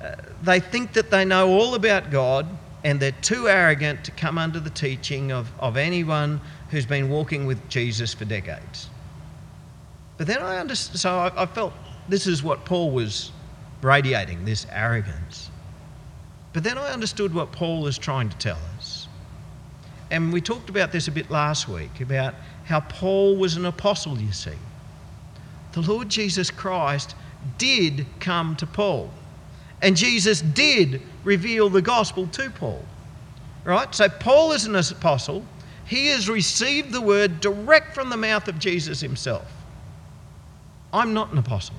Uh, 0.02 0.14
they 0.42 0.60
think 0.60 0.92
that 0.94 1.10
they 1.10 1.24
know 1.24 1.48
all 1.48 1.74
about 1.74 2.10
God 2.10 2.46
and 2.84 3.00
they're 3.00 3.12
too 3.12 3.48
arrogant 3.48 4.04
to 4.04 4.10
come 4.12 4.38
under 4.38 4.60
the 4.60 4.70
teaching 4.70 5.32
of, 5.32 5.50
of 5.58 5.76
anyone 5.76 6.40
who's 6.70 6.86
been 6.86 7.10
walking 7.10 7.44
with 7.44 7.68
Jesus 7.68 8.14
for 8.14 8.24
decades. 8.24 8.88
But 10.16 10.26
then 10.26 10.38
I 10.38 10.58
understood, 10.58 11.00
so 11.00 11.18
I, 11.18 11.42
I 11.42 11.46
felt 11.46 11.72
this 12.08 12.26
is 12.26 12.42
what 12.42 12.64
Paul 12.64 12.90
was 12.90 13.30
radiating 13.82 14.44
this 14.44 14.66
arrogance. 14.70 15.50
But 16.52 16.64
then 16.64 16.78
I 16.78 16.90
understood 16.92 17.34
what 17.34 17.52
Paul 17.52 17.86
is 17.86 17.98
trying 17.98 18.30
to 18.30 18.38
tell 18.38 18.58
us. 18.76 19.06
And 20.10 20.32
we 20.32 20.40
talked 20.40 20.70
about 20.70 20.90
this 20.90 21.06
a 21.08 21.12
bit 21.12 21.30
last 21.30 21.68
week 21.68 22.00
about 22.00 22.34
how 22.64 22.80
Paul 22.80 23.36
was 23.36 23.56
an 23.56 23.66
apostle, 23.66 24.18
you 24.18 24.32
see. 24.32 24.56
The 25.72 25.82
Lord 25.82 26.08
Jesus 26.08 26.50
Christ 26.50 27.14
did 27.58 28.06
come 28.20 28.56
to 28.56 28.66
Paul. 28.66 29.10
And 29.82 29.96
Jesus 29.96 30.40
did 30.40 31.02
reveal 31.24 31.68
the 31.68 31.82
gospel 31.82 32.26
to 32.28 32.50
Paul. 32.50 32.84
Right? 33.64 33.94
So 33.94 34.08
Paul 34.08 34.52
is 34.52 34.64
an 34.64 34.74
apostle. 34.74 35.44
He 35.84 36.08
has 36.08 36.28
received 36.28 36.92
the 36.92 37.00
word 37.00 37.40
direct 37.40 37.94
from 37.94 38.08
the 38.08 38.16
mouth 38.16 38.48
of 38.48 38.58
Jesus 38.58 39.00
himself. 39.00 39.50
I'm 40.92 41.12
not 41.12 41.32
an 41.32 41.38
apostle. 41.38 41.76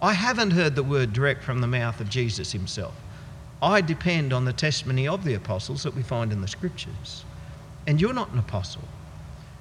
I 0.00 0.12
haven't 0.12 0.52
heard 0.52 0.74
the 0.74 0.82
word 0.82 1.12
direct 1.12 1.42
from 1.42 1.60
the 1.60 1.66
mouth 1.66 2.00
of 2.00 2.08
Jesus 2.08 2.52
himself. 2.52 2.94
I 3.60 3.80
depend 3.80 4.32
on 4.32 4.44
the 4.44 4.52
testimony 4.52 5.08
of 5.08 5.24
the 5.24 5.34
apostles 5.34 5.82
that 5.82 5.94
we 5.94 6.02
find 6.02 6.32
in 6.32 6.40
the 6.40 6.48
scriptures. 6.48 7.24
And 7.86 8.00
you're 8.00 8.12
not 8.12 8.30
an 8.30 8.38
apostle. 8.38 8.84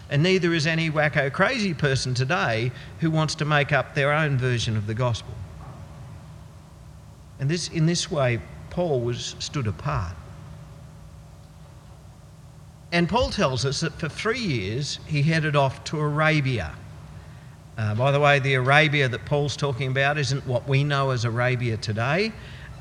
And 0.09 0.21
neither 0.21 0.53
is 0.53 0.67
any 0.67 0.89
wacko 0.89 1.33
crazy 1.33 1.73
person 1.73 2.13
today 2.13 2.71
who 2.99 3.09
wants 3.09 3.35
to 3.35 3.45
make 3.45 3.71
up 3.71 3.95
their 3.95 4.13
own 4.13 4.37
version 4.37 4.77
of 4.77 4.85
the 4.85 4.93
gospel. 4.93 5.33
And 7.39 7.49
this, 7.49 7.69
in 7.69 7.85
this 7.85 8.09
way, 8.09 8.39
Paul 8.69 9.01
was 9.01 9.35
stood 9.39 9.67
apart. 9.67 10.15
And 12.91 13.09
Paul 13.09 13.31
tells 13.31 13.65
us 13.65 13.81
that 13.81 13.93
for 13.93 14.07
three 14.07 14.39
years 14.39 14.99
he 15.07 15.23
headed 15.23 15.55
off 15.55 15.83
to 15.85 15.99
Arabia. 15.99 16.73
Uh, 17.77 17.93
by 17.93 18.11
the 18.11 18.19
way, 18.19 18.39
the 18.39 18.55
Arabia 18.55 19.07
that 19.07 19.23
Paul's 19.25 19.55
talking 19.55 19.91
about 19.91 20.17
isn't 20.17 20.45
what 20.47 20.67
we 20.67 20.83
know 20.83 21.11
as 21.11 21.25
Arabia 21.25 21.77
today. 21.77 22.31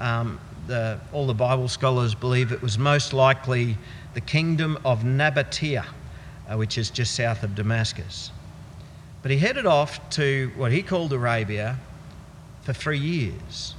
Um, 0.00 0.40
the, 0.66 0.98
all 1.12 1.26
the 1.26 1.34
Bible 1.34 1.68
scholars 1.68 2.14
believe 2.14 2.50
it 2.50 2.62
was 2.62 2.78
most 2.78 3.12
likely 3.12 3.76
the 4.14 4.22
kingdom 4.22 4.78
of 4.86 5.02
Nabatea, 5.02 5.84
uh, 6.48 6.56
which 6.56 6.78
is 6.78 6.88
just 6.88 7.14
south 7.14 7.42
of 7.42 7.54
Damascus. 7.54 8.30
But 9.20 9.30
he 9.30 9.36
headed 9.36 9.66
off 9.66 10.08
to 10.10 10.50
what 10.56 10.72
he 10.72 10.82
called 10.82 11.12
Arabia 11.12 11.78
for 12.62 12.72
three 12.72 12.98
years. 12.98 13.74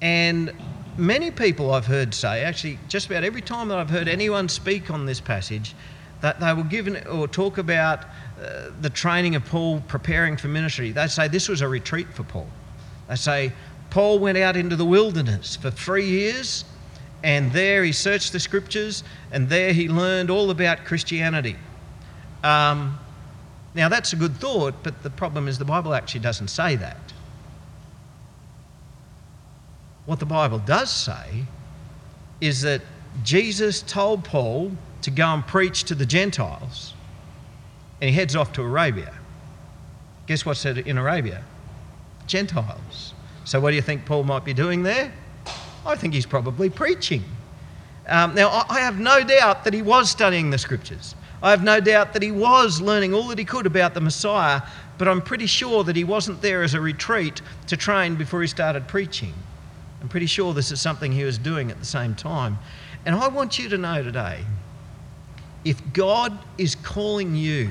And 0.00 0.52
many 0.96 1.30
people 1.30 1.74
I've 1.74 1.86
heard 1.86 2.14
say, 2.14 2.42
actually, 2.42 2.78
just 2.88 3.06
about 3.06 3.22
every 3.22 3.42
time 3.42 3.68
that 3.68 3.78
I've 3.78 3.90
heard 3.90 4.08
anyone 4.08 4.48
speak 4.48 4.90
on 4.90 5.04
this 5.04 5.20
passage, 5.20 5.74
that 6.22 6.40
they 6.40 6.54
were 6.54 6.64
given 6.64 7.06
or 7.06 7.28
talk 7.28 7.58
about 7.58 8.04
uh, 8.40 8.70
the 8.80 8.90
training 8.90 9.34
of 9.34 9.44
Paul 9.44 9.82
preparing 9.86 10.36
for 10.36 10.48
ministry, 10.48 10.92
they 10.92 11.06
say 11.08 11.28
this 11.28 11.48
was 11.48 11.60
a 11.60 11.68
retreat 11.68 12.08
for 12.14 12.22
Paul. 12.22 12.48
They 13.08 13.16
say 13.16 13.52
Paul 13.90 14.18
went 14.18 14.38
out 14.38 14.56
into 14.56 14.76
the 14.76 14.84
wilderness 14.84 15.56
for 15.56 15.70
three 15.70 16.06
years, 16.06 16.64
and 17.22 17.52
there 17.52 17.84
he 17.84 17.92
searched 17.92 18.32
the 18.32 18.40
scriptures, 18.40 19.04
and 19.30 19.48
there 19.48 19.72
he 19.72 19.88
learned 19.88 20.30
all 20.30 20.50
about 20.50 20.84
Christianity. 20.84 21.56
Um, 22.42 22.98
now, 23.74 23.88
that's 23.88 24.12
a 24.12 24.16
good 24.16 24.36
thought, 24.36 24.74
but 24.82 25.02
the 25.02 25.10
problem 25.10 25.46
is 25.46 25.58
the 25.58 25.64
Bible 25.64 25.94
actually 25.94 26.20
doesn't 26.20 26.48
say 26.48 26.76
that. 26.76 27.12
What 30.06 30.18
the 30.18 30.26
Bible 30.26 30.58
does 30.58 30.90
say 30.90 31.44
is 32.40 32.62
that 32.62 32.82
Jesus 33.22 33.82
told 33.82 34.24
Paul 34.24 34.72
to 35.02 35.10
go 35.10 35.26
and 35.26 35.46
preach 35.46 35.84
to 35.84 35.94
the 35.94 36.06
Gentiles, 36.06 36.94
and 38.00 38.10
he 38.10 38.16
heads 38.16 38.36
off 38.36 38.52
to 38.54 38.62
Arabia. 38.62 39.12
Guess 40.26 40.46
what's 40.46 40.64
in 40.64 40.96
Arabia? 40.96 41.42
Gentiles. 42.26 43.14
So, 43.44 43.60
what 43.60 43.70
do 43.70 43.76
you 43.76 43.82
think 43.82 44.06
Paul 44.06 44.24
might 44.24 44.44
be 44.44 44.54
doing 44.54 44.82
there? 44.82 45.12
I 45.84 45.96
think 45.96 46.14
he's 46.14 46.26
probably 46.26 46.70
preaching. 46.70 47.24
Um, 48.06 48.34
now, 48.34 48.64
I 48.68 48.80
have 48.80 48.98
no 48.98 49.24
doubt 49.24 49.64
that 49.64 49.74
he 49.74 49.82
was 49.82 50.10
studying 50.10 50.50
the 50.50 50.58
scriptures. 50.58 51.14
I 51.42 51.50
have 51.50 51.62
no 51.62 51.80
doubt 51.80 52.12
that 52.12 52.22
he 52.22 52.30
was 52.30 52.80
learning 52.80 53.14
all 53.14 53.28
that 53.28 53.38
he 53.38 53.44
could 53.44 53.66
about 53.66 53.94
the 53.94 54.00
Messiah, 54.00 54.62
but 54.98 55.08
I'm 55.08 55.22
pretty 55.22 55.46
sure 55.46 55.84
that 55.84 55.96
he 55.96 56.04
wasn't 56.04 56.42
there 56.42 56.62
as 56.62 56.74
a 56.74 56.80
retreat 56.80 57.40
to 57.68 57.76
train 57.76 58.14
before 58.16 58.42
he 58.42 58.46
started 58.46 58.86
preaching. 58.86 59.32
I'm 60.02 60.08
pretty 60.08 60.26
sure 60.26 60.52
this 60.52 60.70
is 60.70 60.80
something 60.80 61.12
he 61.12 61.24
was 61.24 61.38
doing 61.38 61.70
at 61.70 61.78
the 61.78 61.86
same 61.86 62.14
time. 62.14 62.58
And 63.06 63.14
I 63.14 63.28
want 63.28 63.58
you 63.58 63.68
to 63.70 63.78
know 63.78 64.02
today 64.02 64.44
if 65.64 65.92
God 65.92 66.38
is 66.58 66.74
calling 66.74 67.34
you 67.34 67.70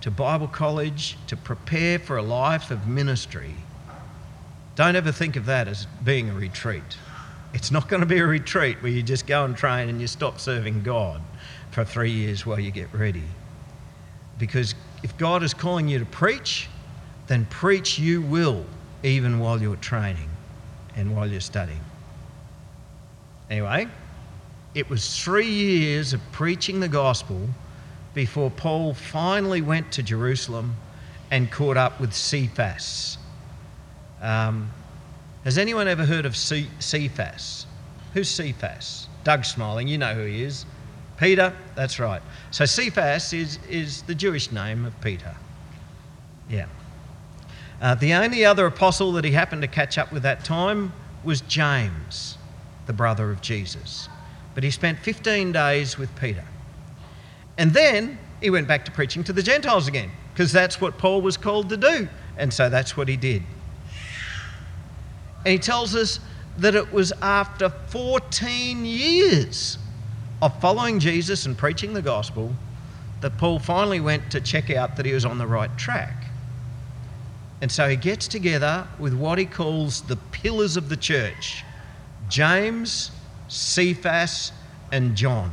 to 0.00 0.10
Bible 0.10 0.48
college 0.48 1.16
to 1.26 1.36
prepare 1.36 1.98
for 1.98 2.16
a 2.16 2.22
life 2.22 2.70
of 2.70 2.86
ministry, 2.86 3.54
don't 4.76 4.94
ever 4.94 5.10
think 5.10 5.36
of 5.36 5.46
that 5.46 5.68
as 5.68 5.86
being 6.04 6.30
a 6.30 6.34
retreat. 6.34 6.98
It's 7.54 7.70
not 7.70 7.88
going 7.88 8.00
to 8.00 8.06
be 8.06 8.18
a 8.18 8.26
retreat 8.26 8.82
where 8.82 8.92
you 8.92 9.02
just 9.02 9.26
go 9.26 9.44
and 9.44 9.56
train 9.56 9.88
and 9.88 10.00
you 10.00 10.06
stop 10.06 10.38
serving 10.38 10.82
God 10.82 11.22
for 11.70 11.84
three 11.84 12.10
years 12.10 12.44
while 12.44 12.60
you 12.60 12.70
get 12.70 12.92
ready. 12.92 13.24
Because 14.38 14.74
if 15.02 15.16
God 15.16 15.42
is 15.42 15.54
calling 15.54 15.88
you 15.88 15.98
to 15.98 16.04
preach, 16.04 16.68
then 17.26 17.46
preach 17.46 17.98
you 17.98 18.22
will, 18.22 18.64
even 19.02 19.38
while 19.38 19.60
you're 19.60 19.76
training 19.76 20.28
and 20.94 21.16
while 21.16 21.26
you're 21.26 21.40
studying. 21.40 21.80
Anyway, 23.50 23.88
it 24.76 24.90
was 24.90 25.18
three 25.18 25.48
years 25.48 26.12
of 26.12 26.20
preaching 26.32 26.80
the 26.80 26.88
gospel 26.88 27.48
before 28.12 28.50
Paul 28.50 28.92
finally 28.92 29.62
went 29.62 29.90
to 29.92 30.02
Jerusalem 30.02 30.76
and 31.30 31.50
caught 31.50 31.78
up 31.78 31.98
with 31.98 32.12
Cephas. 32.12 33.16
Um, 34.20 34.70
has 35.44 35.56
anyone 35.56 35.88
ever 35.88 36.04
heard 36.04 36.26
of 36.26 36.36
Cephas? 36.36 37.66
Who's 38.12 38.28
Cephas? 38.28 39.08
Doug's 39.24 39.48
smiling, 39.48 39.88
you 39.88 39.96
know 39.96 40.12
who 40.12 40.26
he 40.26 40.42
is. 40.42 40.66
Peter, 41.16 41.54
that's 41.74 41.98
right. 41.98 42.20
So 42.50 42.66
Cephas 42.66 43.32
is, 43.32 43.58
is 43.70 44.02
the 44.02 44.14
Jewish 44.14 44.52
name 44.52 44.84
of 44.84 45.00
Peter. 45.00 45.34
Yeah. 46.50 46.66
Uh, 47.80 47.94
the 47.94 48.12
only 48.12 48.44
other 48.44 48.66
apostle 48.66 49.12
that 49.12 49.24
he 49.24 49.30
happened 49.30 49.62
to 49.62 49.68
catch 49.68 49.96
up 49.96 50.12
with 50.12 50.24
that 50.24 50.44
time 50.44 50.92
was 51.24 51.40
James, 51.40 52.36
the 52.84 52.92
brother 52.92 53.30
of 53.30 53.40
Jesus. 53.40 54.10
But 54.56 54.64
he 54.64 54.70
spent 54.70 54.98
15 54.98 55.52
days 55.52 55.98
with 55.98 56.08
Peter. 56.16 56.42
And 57.58 57.74
then 57.74 58.18
he 58.40 58.48
went 58.48 58.66
back 58.66 58.86
to 58.86 58.90
preaching 58.90 59.22
to 59.24 59.34
the 59.34 59.42
Gentiles 59.42 59.86
again, 59.86 60.10
because 60.32 60.50
that's 60.50 60.80
what 60.80 60.96
Paul 60.96 61.20
was 61.20 61.36
called 61.36 61.68
to 61.68 61.76
do. 61.76 62.08
And 62.38 62.52
so 62.52 62.70
that's 62.70 62.96
what 62.96 63.06
he 63.06 63.18
did. 63.18 63.42
And 65.44 65.52
he 65.52 65.58
tells 65.58 65.94
us 65.94 66.20
that 66.56 66.74
it 66.74 66.90
was 66.90 67.12
after 67.20 67.68
14 67.68 68.86
years 68.86 69.76
of 70.40 70.58
following 70.58 71.00
Jesus 71.00 71.44
and 71.44 71.56
preaching 71.56 71.92
the 71.92 72.00
gospel 72.00 72.54
that 73.20 73.36
Paul 73.36 73.58
finally 73.58 74.00
went 74.00 74.30
to 74.30 74.40
check 74.40 74.70
out 74.70 74.96
that 74.96 75.04
he 75.04 75.12
was 75.12 75.26
on 75.26 75.36
the 75.36 75.46
right 75.46 75.76
track. 75.76 76.24
And 77.60 77.70
so 77.70 77.90
he 77.90 77.96
gets 77.96 78.26
together 78.26 78.88
with 78.98 79.12
what 79.12 79.38
he 79.38 79.44
calls 79.44 80.00
the 80.00 80.16
pillars 80.16 80.78
of 80.78 80.88
the 80.88 80.96
church 80.96 81.62
James, 82.28 83.10
Cephas, 83.48 84.52
and 84.92 85.16
John. 85.16 85.52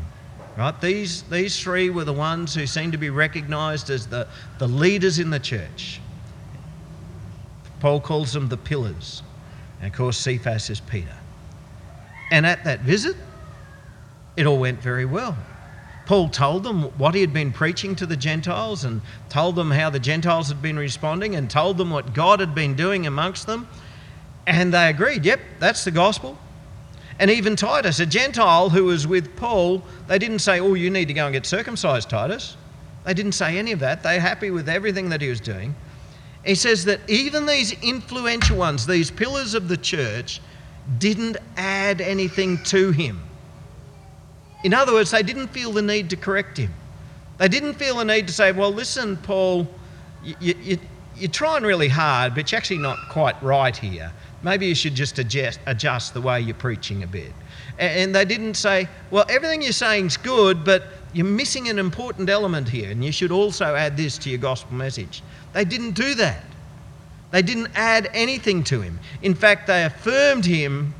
Right? 0.57 0.79
These, 0.81 1.23
these 1.23 1.59
three 1.59 1.89
were 1.89 2.03
the 2.03 2.13
ones 2.13 2.53
who 2.53 2.67
seem 2.67 2.91
to 2.91 2.97
be 2.97 3.09
recognized 3.09 3.89
as 3.89 4.07
the, 4.07 4.27
the 4.59 4.67
leaders 4.67 5.17
in 5.19 5.29
the 5.29 5.39
church. 5.39 5.99
Paul 7.79 7.99
calls 7.99 8.33
them 8.33 8.49
the 8.49 8.57
pillars. 8.57 9.23
And 9.81 9.91
of 9.91 9.97
course, 9.97 10.17
Cephas 10.17 10.69
is 10.69 10.79
Peter. 10.79 11.17
And 12.31 12.45
at 12.45 12.63
that 12.63 12.81
visit, 12.81 13.15
it 14.37 14.45
all 14.45 14.59
went 14.59 14.79
very 14.79 15.05
well. 15.05 15.35
Paul 16.05 16.29
told 16.29 16.63
them 16.63 16.83
what 16.97 17.15
he 17.15 17.21
had 17.21 17.33
been 17.33 17.51
preaching 17.51 17.95
to 17.95 18.05
the 18.05 18.17
Gentiles 18.17 18.83
and 18.83 19.01
told 19.29 19.55
them 19.55 19.71
how 19.71 19.89
the 19.89 19.99
Gentiles 19.99 20.49
had 20.49 20.61
been 20.61 20.77
responding 20.77 21.35
and 21.35 21.49
told 21.49 21.77
them 21.77 21.89
what 21.89 22.13
God 22.13 22.39
had 22.39 22.53
been 22.53 22.75
doing 22.75 23.07
amongst 23.07 23.47
them. 23.47 23.67
And 24.45 24.73
they 24.73 24.89
agreed, 24.89 25.25
yep, 25.25 25.39
that's 25.59 25.83
the 25.83 25.91
gospel. 25.91 26.37
And 27.19 27.29
even 27.29 27.55
Titus, 27.55 27.99
a 27.99 28.05
Gentile 28.05 28.69
who 28.69 28.85
was 28.85 29.05
with 29.07 29.35
Paul, 29.35 29.83
they 30.07 30.17
didn't 30.17 30.39
say, 30.39 30.59
oh, 30.59 30.73
you 30.73 30.89
need 30.89 31.07
to 31.07 31.13
go 31.13 31.25
and 31.25 31.33
get 31.33 31.45
circumcised, 31.45 32.09
Titus. 32.09 32.57
They 33.05 33.13
didn't 33.13 33.33
say 33.33 33.57
any 33.57 33.71
of 33.71 33.79
that. 33.79 34.03
They're 34.03 34.19
happy 34.19 34.49
with 34.51 34.69
everything 34.69 35.09
that 35.09 35.21
he 35.21 35.29
was 35.29 35.39
doing. 35.39 35.75
He 36.45 36.55
says 36.55 36.85
that 36.85 36.99
even 37.07 37.45
these 37.45 37.71
influential 37.81 38.57
ones, 38.57 38.85
these 38.85 39.11
pillars 39.11 39.53
of 39.53 39.67
the 39.67 39.77
church, 39.77 40.41
didn't 40.97 41.37
add 41.55 42.01
anything 42.01 42.61
to 42.65 42.91
him. 42.91 43.21
In 44.63 44.73
other 44.73 44.93
words, 44.93 45.11
they 45.11 45.23
didn't 45.23 45.47
feel 45.47 45.71
the 45.71 45.81
need 45.81 46.09
to 46.09 46.15
correct 46.15 46.57
him. 46.57 46.73
They 47.37 47.47
didn't 47.47 47.75
feel 47.75 47.97
the 47.97 48.05
need 48.05 48.27
to 48.27 48.33
say, 48.33 48.51
well, 48.51 48.71
listen, 48.71 49.17
Paul, 49.17 49.67
you, 50.23 50.35
you, 50.39 50.77
you're 51.15 51.31
trying 51.31 51.63
really 51.63 51.89
hard, 51.89 52.35
but 52.35 52.51
you're 52.51 52.57
actually 52.57 52.79
not 52.79 52.97
quite 53.09 53.41
right 53.41 53.75
here. 53.75 54.11
Maybe 54.43 54.67
you 54.67 54.75
should 54.75 54.93
just 54.93 55.19
adjust, 55.19 55.59
adjust 55.65 56.13
the 56.13 56.21
way 56.21 56.41
you're 56.41 56.53
preaching 56.53 57.03
a 57.03 57.07
bit. 57.07 57.31
And 57.79 58.13
they 58.13 58.25
didn't 58.25 58.55
say, 58.55 58.87
well, 59.09 59.25
everything 59.29 59.61
you're 59.61 59.71
saying's 59.71 60.17
good, 60.17 60.63
but 60.63 60.83
you're 61.13 61.25
missing 61.25 61.69
an 61.69 61.79
important 61.79 62.29
element 62.29 62.67
here, 62.67 62.91
and 62.91 63.03
you 63.03 63.11
should 63.11 63.31
also 63.31 63.75
add 63.75 63.95
this 63.95 64.17
to 64.19 64.29
your 64.29 64.39
gospel 64.39 64.75
message. 64.75 65.23
They 65.53 65.63
didn't 65.63 65.91
do 65.91 66.13
that. 66.15 66.43
They 67.31 67.41
didn't 67.41 67.71
add 67.73 68.09
anything 68.13 68.63
to 68.65 68.81
him. 68.81 68.99
In 69.21 69.33
fact, 69.33 69.65
they 69.65 69.85
affirmed 69.85 70.45
him 70.45 70.93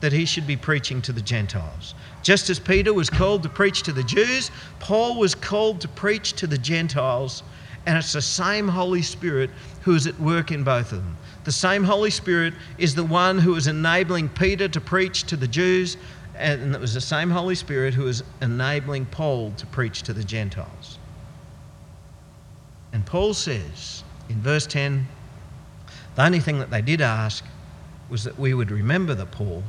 that 0.00 0.12
he 0.12 0.24
should 0.24 0.46
be 0.46 0.56
preaching 0.56 1.02
to 1.02 1.12
the 1.12 1.20
Gentiles. 1.20 1.94
Just 2.22 2.50
as 2.50 2.58
Peter 2.58 2.92
was 2.92 3.10
called 3.10 3.42
to 3.42 3.48
preach 3.48 3.82
to 3.82 3.92
the 3.92 4.02
Jews, 4.02 4.50
Paul 4.78 5.18
was 5.18 5.34
called 5.34 5.80
to 5.82 5.88
preach 5.88 6.32
to 6.34 6.46
the 6.46 6.58
Gentiles, 6.58 7.42
and 7.86 7.96
it's 7.96 8.12
the 8.12 8.22
same 8.22 8.66
Holy 8.66 9.02
Spirit 9.02 9.50
who 9.82 9.94
is 9.94 10.06
at 10.06 10.18
work 10.18 10.50
in 10.50 10.64
both 10.64 10.92
of 10.92 10.98
them. 11.04 11.16
The 11.44 11.52
same 11.52 11.84
Holy 11.84 12.10
Spirit 12.10 12.54
is 12.76 12.94
the 12.94 13.04
one 13.04 13.38
who 13.38 13.56
is 13.56 13.66
enabling 13.66 14.28
Peter 14.30 14.68
to 14.68 14.80
preach 14.80 15.24
to 15.24 15.36
the 15.36 15.48
Jews, 15.48 15.96
and 16.36 16.74
it 16.74 16.80
was 16.80 16.94
the 16.94 17.00
same 17.00 17.30
Holy 17.30 17.54
Spirit 17.54 17.94
who 17.94 18.06
is 18.06 18.22
enabling 18.42 19.06
Paul 19.06 19.52
to 19.52 19.66
preach 19.66 20.02
to 20.02 20.12
the 20.12 20.24
Gentiles. 20.24 20.98
And 22.92 23.06
Paul 23.06 23.34
says 23.34 24.04
in 24.28 24.40
verse 24.40 24.66
10 24.66 25.06
the 26.16 26.24
only 26.24 26.40
thing 26.40 26.58
that 26.58 26.70
they 26.70 26.82
did 26.82 27.00
ask 27.00 27.44
was 28.10 28.24
that 28.24 28.38
we 28.38 28.52
would 28.52 28.70
remember 28.70 29.14
the 29.14 29.26
Paul, 29.26 29.62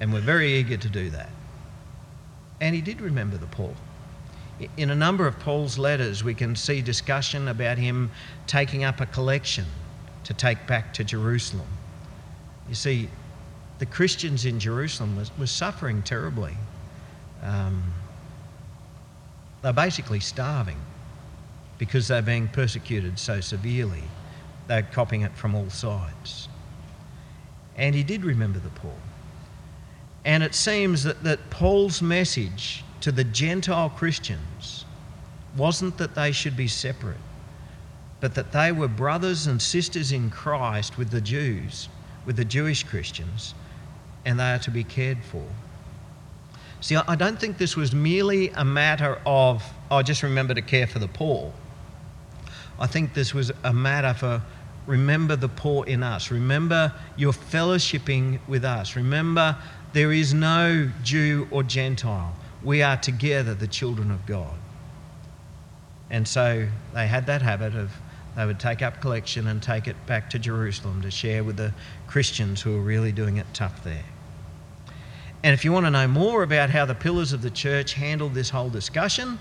and 0.00 0.12
we're 0.12 0.20
very 0.20 0.54
eager 0.54 0.76
to 0.76 0.88
do 0.88 1.10
that. 1.10 1.28
And 2.60 2.74
he 2.74 2.80
did 2.80 3.00
remember 3.00 3.36
the 3.36 3.46
Paul. 3.46 3.74
In 4.76 4.90
a 4.90 4.94
number 4.94 5.26
of 5.26 5.38
Paul's 5.38 5.78
letters, 5.78 6.24
we 6.24 6.34
can 6.34 6.56
see 6.56 6.80
discussion 6.80 7.48
about 7.48 7.78
him 7.78 8.10
taking 8.46 8.82
up 8.82 9.00
a 9.00 9.06
collection 9.06 9.66
to 10.32 10.46
take 10.46 10.66
back 10.66 10.94
to 10.94 11.04
Jerusalem. 11.04 11.66
You 12.68 12.74
see, 12.74 13.08
the 13.78 13.86
Christians 13.86 14.44
in 14.44 14.58
Jerusalem 14.58 15.16
was, 15.16 15.30
was 15.38 15.50
suffering 15.50 16.02
terribly. 16.02 16.56
Um, 17.42 17.82
They're 19.62 19.72
basically 19.72 20.20
starving 20.20 20.78
because 21.78 22.08
they're 22.08 22.22
being 22.22 22.48
persecuted 22.48 23.18
so 23.18 23.40
severely. 23.40 24.02
They're 24.68 24.82
copying 24.82 25.22
it 25.22 25.32
from 25.36 25.54
all 25.54 25.70
sides. 25.70 26.48
And 27.76 27.94
he 27.94 28.02
did 28.02 28.24
remember 28.24 28.58
the 28.58 28.70
poor. 28.70 28.94
And 30.24 30.42
it 30.42 30.54
seems 30.54 31.02
that, 31.02 31.24
that 31.24 31.50
Paul's 31.50 32.00
message 32.00 32.84
to 33.00 33.10
the 33.10 33.24
Gentile 33.24 33.90
Christians 33.90 34.84
wasn't 35.56 35.98
that 35.98 36.14
they 36.14 36.30
should 36.32 36.56
be 36.56 36.68
separate, 36.68 37.16
but 38.22 38.36
that 38.36 38.52
they 38.52 38.70
were 38.70 38.86
brothers 38.86 39.48
and 39.48 39.60
sisters 39.60 40.12
in 40.12 40.30
Christ 40.30 40.96
with 40.96 41.10
the 41.10 41.20
Jews, 41.20 41.88
with 42.24 42.36
the 42.36 42.44
Jewish 42.44 42.84
Christians, 42.84 43.52
and 44.24 44.38
they 44.38 44.52
are 44.52 44.60
to 44.60 44.70
be 44.70 44.84
cared 44.84 45.24
for. 45.24 45.44
See, 46.80 46.94
I 46.94 47.16
don't 47.16 47.40
think 47.40 47.58
this 47.58 47.76
was 47.76 47.92
merely 47.92 48.50
a 48.50 48.64
matter 48.64 49.20
of, 49.26 49.64
oh, 49.90 50.02
just 50.02 50.22
remember 50.22 50.54
to 50.54 50.62
care 50.62 50.86
for 50.86 51.00
the 51.00 51.08
poor. 51.08 51.52
I 52.78 52.86
think 52.86 53.12
this 53.12 53.34
was 53.34 53.50
a 53.64 53.72
matter 53.72 54.14
for 54.14 54.40
remember 54.86 55.34
the 55.34 55.48
poor 55.48 55.84
in 55.86 56.04
us. 56.04 56.30
Remember 56.30 56.92
your 57.16 57.32
fellowshipping 57.32 58.38
with 58.46 58.64
us. 58.64 58.94
Remember 58.94 59.56
there 59.94 60.12
is 60.12 60.32
no 60.32 60.88
Jew 61.02 61.48
or 61.50 61.64
Gentile. 61.64 62.36
We 62.62 62.82
are 62.82 62.96
together 62.96 63.52
the 63.54 63.66
children 63.66 64.12
of 64.12 64.24
God. 64.26 64.54
And 66.08 66.28
so 66.28 66.68
they 66.94 67.08
had 67.08 67.26
that 67.26 67.42
habit 67.42 67.74
of 67.74 67.90
they 68.36 68.46
would 68.46 68.58
take 68.58 68.82
up 68.82 69.00
collection 69.00 69.46
and 69.46 69.62
take 69.62 69.86
it 69.86 69.96
back 70.06 70.30
to 70.30 70.38
Jerusalem 70.38 71.02
to 71.02 71.10
share 71.10 71.44
with 71.44 71.56
the 71.56 71.72
Christians 72.06 72.62
who 72.62 72.72
were 72.72 72.82
really 72.82 73.12
doing 73.12 73.36
it 73.36 73.46
tough 73.52 73.84
there. 73.84 74.04
And 75.44 75.52
if 75.52 75.64
you 75.64 75.72
want 75.72 75.86
to 75.86 75.90
know 75.90 76.06
more 76.06 76.42
about 76.42 76.70
how 76.70 76.86
the 76.86 76.94
pillars 76.94 77.32
of 77.32 77.42
the 77.42 77.50
church 77.50 77.94
handled 77.94 78.34
this 78.34 78.50
whole 78.50 78.70
discussion 78.70 79.40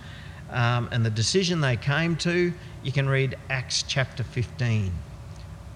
um, 0.50 0.90
and 0.92 1.06
the 1.06 1.12
decision 1.12 1.62
they 1.62 1.78
came 1.78 2.16
to, 2.18 2.52
you 2.84 2.92
can 2.92 3.08
read 3.08 3.38
Acts 3.50 3.84
chapter 3.84 4.24
15. 4.24 4.92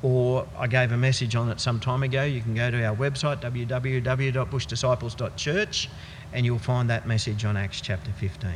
Or 0.01 0.47
I 0.57 0.67
gave 0.67 0.91
a 0.91 0.97
message 0.97 1.35
on 1.35 1.49
it 1.49 1.61
some 1.61 1.79
time 1.79 2.03
ago. 2.03 2.23
You 2.23 2.41
can 2.41 2.53
go 2.53 2.69
to 2.69 2.83
our 2.83 2.95
website, 2.95 3.41
www.bushdisciples.church, 3.41 5.89
and 6.33 6.45
you'll 6.45 6.59
find 6.59 6.89
that 6.89 7.07
message 7.07 7.45
on 7.45 7.55
Acts 7.55 7.79
chapter 7.81 8.11
15. 8.11 8.51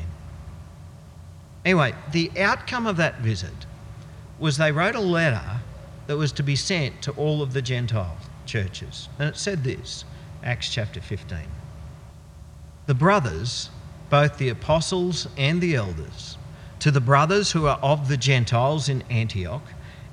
Anyway, 1.65 1.93
the 2.11 2.31
outcome 2.37 2.87
of 2.87 2.97
that 2.97 3.19
visit 3.19 3.65
was 4.39 4.57
they 4.57 4.71
wrote 4.71 4.95
a 4.95 4.99
letter 4.99 5.59
that 6.07 6.17
was 6.17 6.31
to 6.31 6.43
be 6.43 6.55
sent 6.55 7.01
to 7.03 7.11
all 7.11 7.41
of 7.41 7.53
the 7.53 7.61
Gentile 7.61 8.17
churches. 8.45 9.09
And 9.19 9.29
it 9.29 9.37
said 9.37 9.63
this 9.63 10.05
Acts 10.43 10.69
chapter 10.69 11.01
15 11.01 11.39
the 12.87 12.95
brothers, 12.95 13.69
both 14.09 14.39
the 14.39 14.49
apostles 14.49 15.27
and 15.37 15.61
the 15.61 15.75
elders, 15.75 16.39
to 16.79 16.89
the 16.89 16.99
brothers 16.99 17.51
who 17.51 17.67
are 17.67 17.77
of 17.83 18.07
the 18.07 18.17
Gentiles 18.17 18.89
in 18.89 19.03
Antioch 19.11 19.61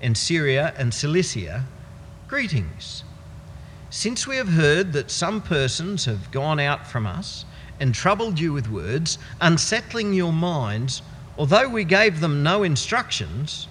and 0.02 0.14
Syria 0.14 0.74
and 0.76 0.92
Cilicia, 0.92 1.64
greetings. 2.28 3.02
Since 3.88 4.26
we 4.26 4.36
have 4.36 4.48
heard 4.48 4.92
that 4.92 5.10
some 5.10 5.40
persons 5.40 6.04
have 6.04 6.30
gone 6.30 6.60
out 6.60 6.86
from 6.86 7.06
us 7.06 7.46
and 7.80 7.94
troubled 7.94 8.38
you 8.38 8.52
with 8.52 8.68
words, 8.68 9.16
unsettling 9.40 10.12
your 10.12 10.34
minds, 10.34 11.00
although 11.38 11.70
we 11.70 11.84
gave 11.84 12.20
them 12.20 12.42
no 12.42 12.62
instructions, 12.62 13.68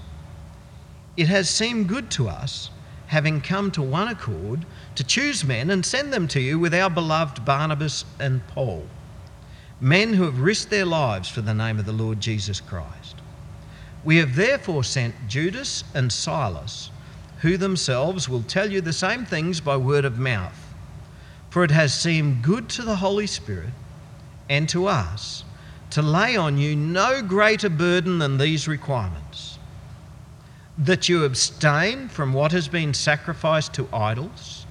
it 1.18 1.28
has 1.28 1.50
seemed 1.50 1.88
good 1.88 2.10
to 2.12 2.28
us, 2.28 2.70
having 3.08 3.42
come 3.42 3.72
to 3.72 3.82
one 3.82 4.08
accord, 4.08 4.66
to 4.96 5.04
choose 5.04 5.44
men 5.44 5.70
and 5.70 5.86
send 5.86 6.12
them 6.12 6.28
to 6.30 6.40
you 6.40 6.60
with 6.60 6.74
our 6.74 6.90
beloved 6.90 7.46
Barnabas 7.46 8.06
and 8.20 8.46
Paul 8.48 8.86
men 9.82 10.14
who 10.14 10.24
have 10.24 10.40
risked 10.40 10.70
their 10.70 10.86
lives 10.86 11.30
for 11.30 11.42
the 11.42 11.54
name 11.54 11.80
of 11.80 11.86
the 11.86 11.92
Lord 11.92 12.20
Jesus 12.22 12.62
Christ. 12.62 13.16
We 14.04 14.18
have 14.18 14.36
therefore 14.36 14.84
sent 14.84 15.28
Judas 15.28 15.84
and 15.94 16.12
Silas, 16.12 16.92
who 17.42 17.58
themselves 17.58 18.30
will 18.30 18.44
tell 18.44 18.72
you 18.72 18.82
the 18.82 18.94
same 18.94 19.26
things 19.26 19.60
by 19.60 19.78
word 19.78 20.06
of 20.06 20.18
mouth. 20.18 20.74
For 21.50 21.64
it 21.64 21.72
has 21.72 21.94
seemed 21.94 22.44
good 22.44 22.70
to 22.70 22.84
the 22.84 22.98
Holy 22.98 23.28
Spirit 23.28 23.74
and 24.50 24.70
to 24.70 24.88
us 24.88 25.44
to 25.92 26.02
lay 26.02 26.36
on 26.36 26.58
you 26.58 26.76
no 26.76 27.22
greater 27.22 27.70
burden 27.70 28.20
than 28.20 28.38
these 28.38 28.68
requirements 28.68 29.55
that 30.78 31.08
you 31.08 31.24
abstain 31.24 32.10
from 32.10 32.34
what 32.34 32.52
has 32.52 32.68
been 32.68 32.94
sacrificed 32.94 33.74
to 33.74 33.88
idols, 33.94 34.66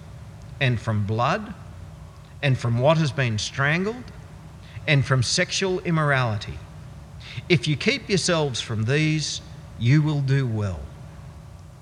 and 0.60 0.80
from 0.80 1.06
blood, 1.06 1.54
and 2.42 2.58
from 2.58 2.78
what 2.78 2.98
has 2.98 3.10
been 3.10 3.38
strangled 3.38 4.04
and 4.86 5.04
from 5.04 5.22
sexual 5.22 5.80
immorality. 5.80 6.58
If 7.48 7.66
you 7.66 7.76
keep 7.76 8.08
yourselves 8.08 8.60
from 8.60 8.84
these, 8.84 9.40
you 9.78 10.02
will 10.02 10.20
do 10.20 10.46
well. 10.46 10.80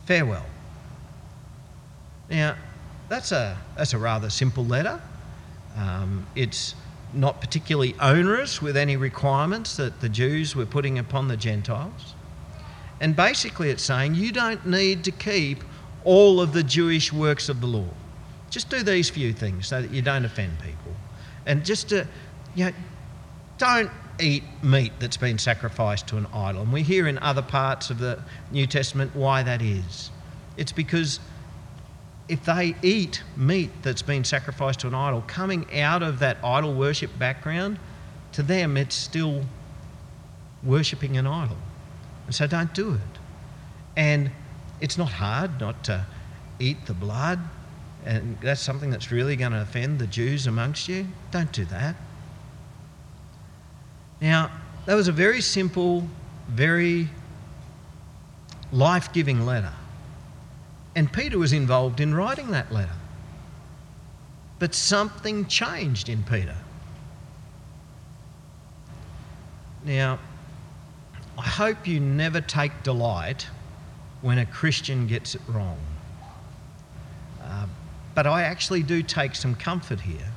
Farewell. 0.06 0.46
Now, 2.30 2.56
that's 3.08 3.32
a, 3.32 3.58
that's 3.76 3.92
a 3.92 3.98
rather 3.98 4.30
simple 4.30 4.64
letter. 4.64 5.00
Um, 5.76 6.26
it's 6.34 6.74
not 7.12 7.40
particularly 7.40 7.94
onerous 8.00 8.62
with 8.62 8.76
any 8.76 8.96
requirements 8.96 9.76
that 9.76 10.00
the 10.00 10.08
Jews 10.08 10.56
were 10.56 10.66
putting 10.66 10.98
upon 10.98 11.28
the 11.28 11.36
Gentiles. 11.36 12.14
And 13.02 13.16
basically, 13.16 13.68
it's 13.68 13.82
saying 13.82 14.14
you 14.14 14.30
don't 14.30 14.64
need 14.64 15.02
to 15.04 15.10
keep 15.10 15.64
all 16.04 16.40
of 16.40 16.52
the 16.52 16.62
Jewish 16.62 17.12
works 17.12 17.48
of 17.48 17.60
the 17.60 17.66
law. 17.66 17.88
Just 18.48 18.70
do 18.70 18.84
these 18.84 19.10
few 19.10 19.32
things 19.32 19.66
so 19.66 19.82
that 19.82 19.90
you 19.90 20.02
don't 20.02 20.24
offend 20.24 20.60
people. 20.60 20.94
And 21.44 21.64
just 21.64 21.88
to, 21.88 22.06
you 22.54 22.66
know, 22.66 22.72
don't 23.58 23.90
eat 24.20 24.44
meat 24.62 24.92
that's 25.00 25.16
been 25.16 25.36
sacrificed 25.36 26.06
to 26.08 26.16
an 26.16 26.26
idol. 26.32 26.62
And 26.62 26.72
we 26.72 26.82
hear 26.82 27.08
in 27.08 27.18
other 27.18 27.42
parts 27.42 27.90
of 27.90 27.98
the 27.98 28.22
New 28.52 28.68
Testament 28.68 29.16
why 29.16 29.42
that 29.42 29.60
is. 29.60 30.12
It's 30.56 30.70
because 30.70 31.18
if 32.28 32.44
they 32.44 32.76
eat 32.82 33.24
meat 33.36 33.70
that's 33.82 34.02
been 34.02 34.22
sacrificed 34.22 34.78
to 34.80 34.86
an 34.86 34.94
idol, 34.94 35.24
coming 35.26 35.66
out 35.80 36.04
of 36.04 36.20
that 36.20 36.36
idol 36.44 36.72
worship 36.72 37.10
background, 37.18 37.80
to 38.30 38.44
them 38.44 38.76
it's 38.76 38.94
still 38.94 39.42
worshipping 40.62 41.16
an 41.16 41.26
idol. 41.26 41.56
And 42.26 42.34
so 42.34 42.46
don't 42.46 42.72
do 42.74 42.94
it. 42.94 43.18
And 43.96 44.30
it's 44.80 44.98
not 44.98 45.10
hard 45.10 45.60
not 45.60 45.84
to 45.84 46.06
eat 46.58 46.86
the 46.86 46.94
blood, 46.94 47.40
and 48.04 48.38
that's 48.40 48.60
something 48.60 48.90
that's 48.90 49.10
really 49.12 49.36
going 49.36 49.52
to 49.52 49.60
offend 49.60 49.98
the 49.98 50.06
Jews 50.06 50.46
amongst 50.46 50.88
you. 50.88 51.06
Don't 51.30 51.52
do 51.52 51.64
that. 51.66 51.96
Now, 54.20 54.50
that 54.86 54.94
was 54.94 55.08
a 55.08 55.12
very 55.12 55.40
simple, 55.40 56.08
very 56.48 57.08
life 58.72 59.12
giving 59.12 59.44
letter. 59.44 59.72
And 60.94 61.12
Peter 61.12 61.38
was 61.38 61.52
involved 61.52 62.00
in 62.00 62.14
writing 62.14 62.50
that 62.50 62.72
letter. 62.72 62.96
But 64.58 64.74
something 64.74 65.46
changed 65.46 66.08
in 66.08 66.22
Peter. 66.22 66.56
Now, 69.84 70.18
I 71.38 71.42
hope 71.42 71.86
you 71.86 71.98
never 72.00 72.40
take 72.40 72.82
delight 72.82 73.48
when 74.20 74.38
a 74.38 74.46
Christian 74.46 75.06
gets 75.06 75.34
it 75.34 75.42
wrong. 75.48 75.78
Uh, 77.42 77.66
but 78.14 78.26
I 78.26 78.42
actually 78.42 78.82
do 78.82 79.02
take 79.02 79.34
some 79.34 79.54
comfort 79.54 80.00
here 80.00 80.28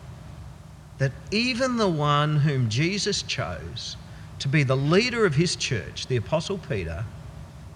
that 0.98 1.12
even 1.32 1.78
the 1.78 1.90
one 1.90 2.38
whom 2.38 2.70
Jesus 2.70 3.22
chose 3.22 3.98
to 4.40 4.48
be 4.48 4.64
the 4.64 4.78
leader 4.78 5.26
of 5.26 5.36
his 5.36 5.56
church, 5.56 6.08
the 6.08 6.16
Apostle 6.16 6.58
Peter, 6.58 7.06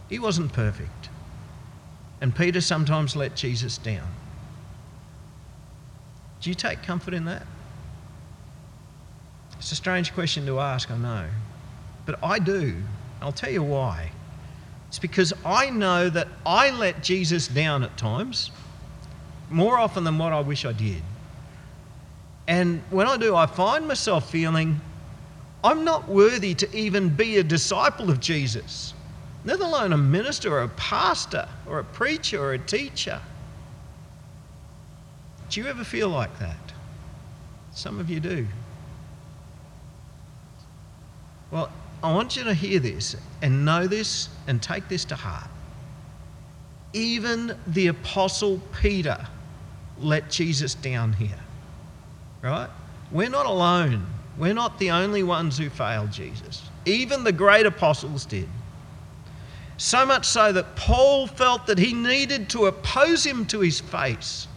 he 0.07 0.19
wasn't 0.19 0.53
perfect. 0.53 1.09
And 2.21 2.35
Peter 2.35 2.61
sometimes 2.61 3.15
let 3.15 3.35
Jesus 3.35 3.77
down. 3.77 4.07
Do 6.41 6.49
you 6.49 6.55
take 6.55 6.81
comfort 6.83 7.13
in 7.13 7.25
that? 7.25 7.45
It's 9.57 9.71
a 9.73 9.75
strange 9.75 10.13
question 10.13 10.45
to 10.45 10.59
ask, 10.59 10.89
I 10.89 10.97
know. 10.97 11.27
But 12.05 12.19
I 12.23 12.39
do. 12.39 12.77
I'll 13.21 13.31
tell 13.31 13.51
you 13.51 13.63
why. 13.63 14.11
It's 14.87 14.99
because 14.99 15.33
I 15.45 15.69
know 15.69 16.09
that 16.09 16.27
I 16.45 16.71
let 16.71 17.03
Jesus 17.03 17.47
down 17.47 17.83
at 17.83 17.95
times, 17.97 18.51
more 19.49 19.77
often 19.77 20.03
than 20.03 20.17
what 20.17 20.33
I 20.33 20.39
wish 20.39 20.65
I 20.65 20.71
did. 20.71 21.01
And 22.47 22.81
when 22.89 23.07
I 23.07 23.17
do, 23.17 23.35
I 23.35 23.45
find 23.45 23.87
myself 23.87 24.31
feeling 24.31 24.81
I'm 25.63 25.83
not 25.83 26.07
worthy 26.07 26.55
to 26.55 26.75
even 26.75 27.09
be 27.09 27.37
a 27.37 27.43
disciple 27.43 28.09
of 28.09 28.19
Jesus, 28.19 28.93
let 29.45 29.59
alone 29.59 29.93
a 29.93 29.97
minister 29.97 30.53
or 30.53 30.63
a 30.63 30.69
pastor 30.69 31.47
or 31.67 31.79
a 31.79 31.83
preacher 31.83 32.41
or 32.41 32.53
a 32.53 32.59
teacher. 32.59 33.21
Do 35.49 35.61
you 35.61 35.67
ever 35.67 35.83
feel 35.83 36.09
like 36.09 36.39
that? 36.39 36.73
Some 37.73 37.99
of 37.99 38.09
you 38.09 38.19
do. 38.19 38.47
Well, 41.51 41.71
I 42.03 42.13
want 42.13 42.35
you 42.35 42.43
to 42.45 42.53
hear 42.53 42.79
this 42.79 43.15
and 43.41 43.65
know 43.65 43.87
this 43.87 44.29
and 44.47 44.61
take 44.61 44.87
this 44.87 45.05
to 45.05 45.15
heart. 45.15 45.49
Even 46.93 47.57
the 47.67 47.87
Apostle 47.87 48.61
Peter 48.81 49.27
let 49.99 50.29
Jesus 50.29 50.75
down 50.75 51.13
here 51.13 51.39
right? 52.41 52.69
We're 53.11 53.29
not 53.29 53.45
alone 53.45 54.05
We're 54.37 54.53
not 54.53 54.79
the 54.79 54.91
only 54.91 55.23
ones 55.23 55.57
who 55.57 55.69
failed 55.69 56.11
Jesus. 56.11 56.63
Even 56.85 57.25
the 57.25 57.31
great 57.33 57.65
apostles 57.65 58.25
did. 58.25 58.47
So 59.75 60.05
much 60.05 60.25
so 60.25 60.53
that 60.53 60.77
Paul 60.77 61.27
felt 61.27 61.67
that 61.67 61.77
he 61.77 61.93
needed 61.93 62.49
to 62.51 62.67
oppose 62.67 63.25
him 63.25 63.45
to 63.47 63.59
his 63.59 63.81
face. 63.81 64.47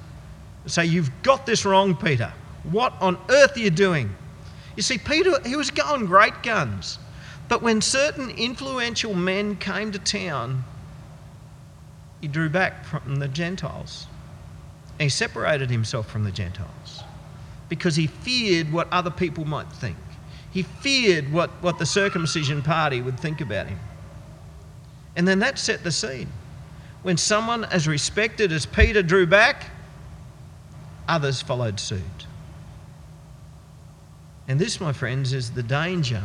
Say, 0.66 0.84
You've 0.84 1.10
got 1.24 1.46
this 1.46 1.64
wrong, 1.64 1.96
Peter. 1.96 2.32
What 2.70 2.92
on 3.00 3.18
earth 3.28 3.56
are 3.56 3.60
you 3.60 3.70
doing? 3.70 4.14
You 4.76 4.84
see, 4.84 4.98
Peter, 4.98 5.32
he 5.44 5.56
was 5.56 5.72
going 5.72 6.06
great 6.06 6.44
guns. 6.44 7.00
But 7.52 7.60
when 7.60 7.82
certain 7.82 8.30
influential 8.30 9.12
men 9.12 9.56
came 9.56 9.92
to 9.92 9.98
town, 9.98 10.64
he 12.22 12.26
drew 12.26 12.48
back 12.48 12.86
from 12.86 13.16
the 13.16 13.28
Gentiles. 13.28 14.06
He 14.98 15.10
separated 15.10 15.68
himself 15.68 16.10
from 16.10 16.24
the 16.24 16.30
Gentiles 16.30 17.02
because 17.68 17.94
he 17.94 18.06
feared 18.06 18.72
what 18.72 18.88
other 18.90 19.10
people 19.10 19.44
might 19.44 19.70
think. 19.70 19.98
He 20.50 20.62
feared 20.62 21.30
what, 21.30 21.50
what 21.60 21.78
the 21.78 21.84
circumcision 21.84 22.62
party 22.62 23.02
would 23.02 23.20
think 23.20 23.42
about 23.42 23.66
him. 23.66 23.78
And 25.14 25.28
then 25.28 25.40
that 25.40 25.58
set 25.58 25.84
the 25.84 25.92
scene. 25.92 26.28
When 27.02 27.18
someone 27.18 27.64
as 27.64 27.86
respected 27.86 28.50
as 28.50 28.64
Peter 28.64 29.02
drew 29.02 29.26
back, 29.26 29.66
others 31.06 31.42
followed 31.42 31.78
suit. 31.78 32.00
And 34.48 34.58
this, 34.58 34.80
my 34.80 34.94
friends, 34.94 35.34
is 35.34 35.50
the 35.50 35.62
danger 35.62 36.22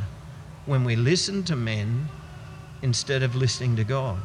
when 0.68 0.84
we 0.84 0.96
listen 0.96 1.44
to 1.44 1.56
men 1.56 2.08
instead 2.82 3.24
of 3.24 3.36
listening 3.36 3.76
to 3.78 3.84
God. 3.84 4.20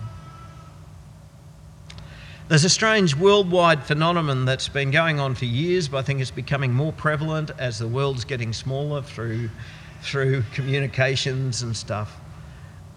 There's 2.48 2.64
a 2.64 2.70
strange 2.70 3.16
worldwide 3.16 3.83
phenomenon 3.85 4.44
that's 4.44 4.68
been 4.68 4.90
going 4.90 5.18
on 5.18 5.35
for 5.35 5.46
years, 5.46 5.88
but 5.88 5.98
I 5.98 6.02
think 6.02 6.20
it's 6.20 6.31
becoming 6.31 6.72
more 6.74 6.92
prevalent 6.92 7.50
as 7.59 7.78
the 7.78 7.88
world's 7.88 8.24
getting 8.24 8.52
smaller 8.52 9.00
through, 9.00 9.48
through 10.02 10.42
communications 10.52 11.62
and 11.62 11.74
stuff. 11.74 12.14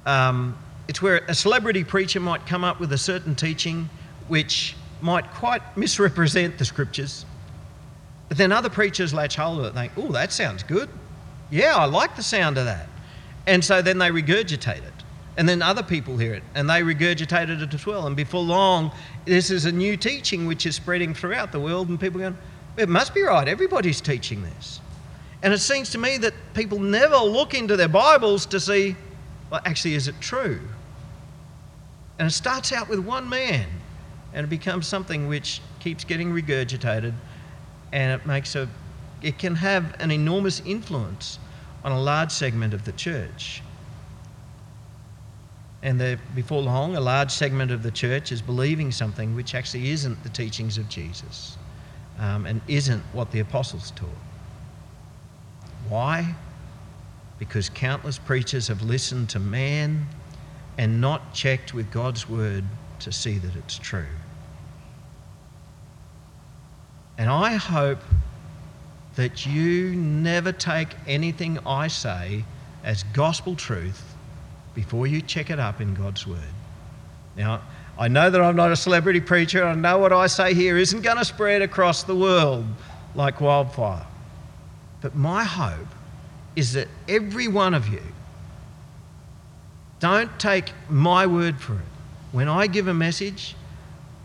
Um, 0.05 0.57
it's 0.87 1.01
where 1.01 1.23
a 1.27 1.33
celebrity 1.33 1.83
preacher 1.83 2.19
might 2.19 2.45
come 2.45 2.63
up 2.63 2.79
with 2.79 2.91
a 2.91 2.97
certain 2.97 3.35
teaching 3.35 3.89
which 4.27 4.75
might 5.01 5.31
quite 5.31 5.77
misrepresent 5.77 6.57
the 6.57 6.65
scriptures, 6.65 7.25
but 8.27 8.37
then 8.37 8.51
other 8.51 8.69
preachers 8.69 9.13
latch 9.13 9.35
hold 9.35 9.59
of 9.59 9.65
it 9.65 9.67
and 9.69 9.77
think, 9.77 9.91
oh, 9.97 10.11
that 10.11 10.31
sounds 10.33 10.63
good. 10.63 10.89
Yeah, 11.51 11.75
I 11.75 11.85
like 11.85 12.15
the 12.15 12.23
sound 12.23 12.57
of 12.57 12.65
that. 12.65 12.89
And 13.47 13.63
so 13.63 13.81
then 13.81 13.97
they 13.97 14.09
regurgitate 14.09 14.83
it. 14.83 14.93
And 15.37 15.47
then 15.49 15.61
other 15.61 15.83
people 15.83 16.17
hear 16.17 16.33
it 16.33 16.43
and 16.53 16.69
they 16.69 16.81
regurgitate 16.81 17.49
it 17.49 17.73
as 17.73 17.85
well. 17.85 18.07
And 18.07 18.15
before 18.15 18.41
long, 18.41 18.91
this 19.25 19.51
is 19.51 19.65
a 19.65 19.71
new 19.71 19.97
teaching 19.97 20.47
which 20.47 20.65
is 20.65 20.75
spreading 20.75 21.13
throughout 21.13 21.51
the 21.51 21.59
world, 21.59 21.89
and 21.89 21.99
people 21.99 22.21
are 22.21 22.29
going, 22.31 22.37
it 22.77 22.89
must 22.89 23.13
be 23.13 23.21
right, 23.21 23.47
everybody's 23.47 24.01
teaching 24.01 24.41
this. 24.41 24.79
And 25.43 25.53
it 25.53 25.59
seems 25.59 25.89
to 25.91 25.97
me 25.97 26.17
that 26.19 26.33
people 26.53 26.79
never 26.79 27.17
look 27.17 27.53
into 27.53 27.75
their 27.75 27.89
Bibles 27.89 28.45
to 28.47 28.59
see, 28.59 28.95
well, 29.49 29.61
actually, 29.65 29.95
is 29.95 30.07
it 30.07 30.15
true? 30.19 30.59
And 32.17 32.27
it 32.27 32.31
starts 32.31 32.71
out 32.71 32.89
with 32.89 32.99
one 32.99 33.29
man, 33.29 33.67
and 34.33 34.45
it 34.45 34.49
becomes 34.49 34.87
something 34.87 35.27
which 35.27 35.61
keeps 35.79 36.03
getting 36.03 36.31
regurgitated, 36.31 37.13
and 37.91 38.19
it 38.19 38.25
makes 38.25 38.55
a, 38.55 38.67
it 39.21 39.37
can 39.37 39.55
have 39.55 39.95
an 39.99 40.11
enormous 40.11 40.61
influence 40.65 41.39
on 41.85 41.91
a 41.91 42.01
large 42.01 42.31
segment 42.31 42.73
of 42.73 42.83
the 42.83 42.91
church. 42.93 43.61
And 45.83 46.01
the, 46.01 46.17
before 46.33 46.63
long, 46.63 46.95
a 46.95 46.99
large 46.99 47.29
segment 47.29 47.69
of 47.69 47.83
the 47.83 47.91
church 47.91 48.31
is 48.31 48.41
believing 48.41 48.91
something 48.91 49.35
which 49.35 49.53
actually 49.53 49.91
isn't 49.91 50.23
the 50.23 50.29
teachings 50.29 50.79
of 50.79 50.89
Jesus 50.89 51.57
um, 52.17 52.47
and 52.47 52.59
isn't 52.67 53.03
what 53.13 53.29
the 53.29 53.39
apostles 53.39 53.91
taught. 53.91 54.09
Why? 55.87 56.33
Because 57.37 57.69
countless 57.69 58.17
preachers 58.17 58.67
have 58.67 58.81
listened 58.81 59.29
to 59.29 59.39
man 59.39 60.07
and 60.79 60.99
not 60.99 61.35
checked 61.35 61.75
with 61.75 61.91
God's 61.91 62.27
word 62.27 62.63
to 63.01 63.11
see 63.11 63.37
that 63.37 63.55
it's 63.55 63.77
true. 63.77 64.07
And 67.19 67.29
I 67.29 67.53
hope 67.53 67.99
that 69.15 69.45
you 69.45 69.95
never 69.95 70.51
take 70.51 70.89
anything 71.07 71.59
I 71.65 71.87
say 71.87 72.43
as 72.83 73.03
gospel 73.13 73.55
truth 73.55 74.15
before 74.73 75.07
you 75.07 75.21
check 75.21 75.49
it 75.49 75.59
up 75.59 75.79
in 75.79 75.93
God's 75.93 76.27
Word. 76.27 76.39
Now, 77.37 77.61
I 77.97 78.09
know 78.09 78.29
that 78.29 78.41
I'm 78.41 78.57
not 78.57 78.71
a 78.71 78.75
celebrity 78.75 79.21
preacher. 79.21 79.63
I 79.63 79.73
know 79.73 79.97
what 79.97 80.11
I 80.11 80.27
say 80.27 80.53
here 80.53 80.77
isn't 80.77 81.01
going 81.01 81.17
to 81.17 81.25
spread 81.25 81.61
across 81.61 82.03
the 82.03 82.15
world 82.15 82.65
like 83.15 83.39
wildfire. 83.39 84.05
But 85.01 85.15
my 85.15 85.43
hope 85.43 85.87
is 86.55 86.73
that 86.73 86.87
every 87.07 87.47
one 87.47 87.73
of 87.73 87.87
you 87.87 88.01
don't 89.99 90.37
take 90.39 90.71
my 90.89 91.25
word 91.25 91.59
for 91.61 91.73
it. 91.73 91.79
When 92.33 92.49
I 92.49 92.67
give 92.67 92.87
a 92.89 92.93
message, 92.93 93.55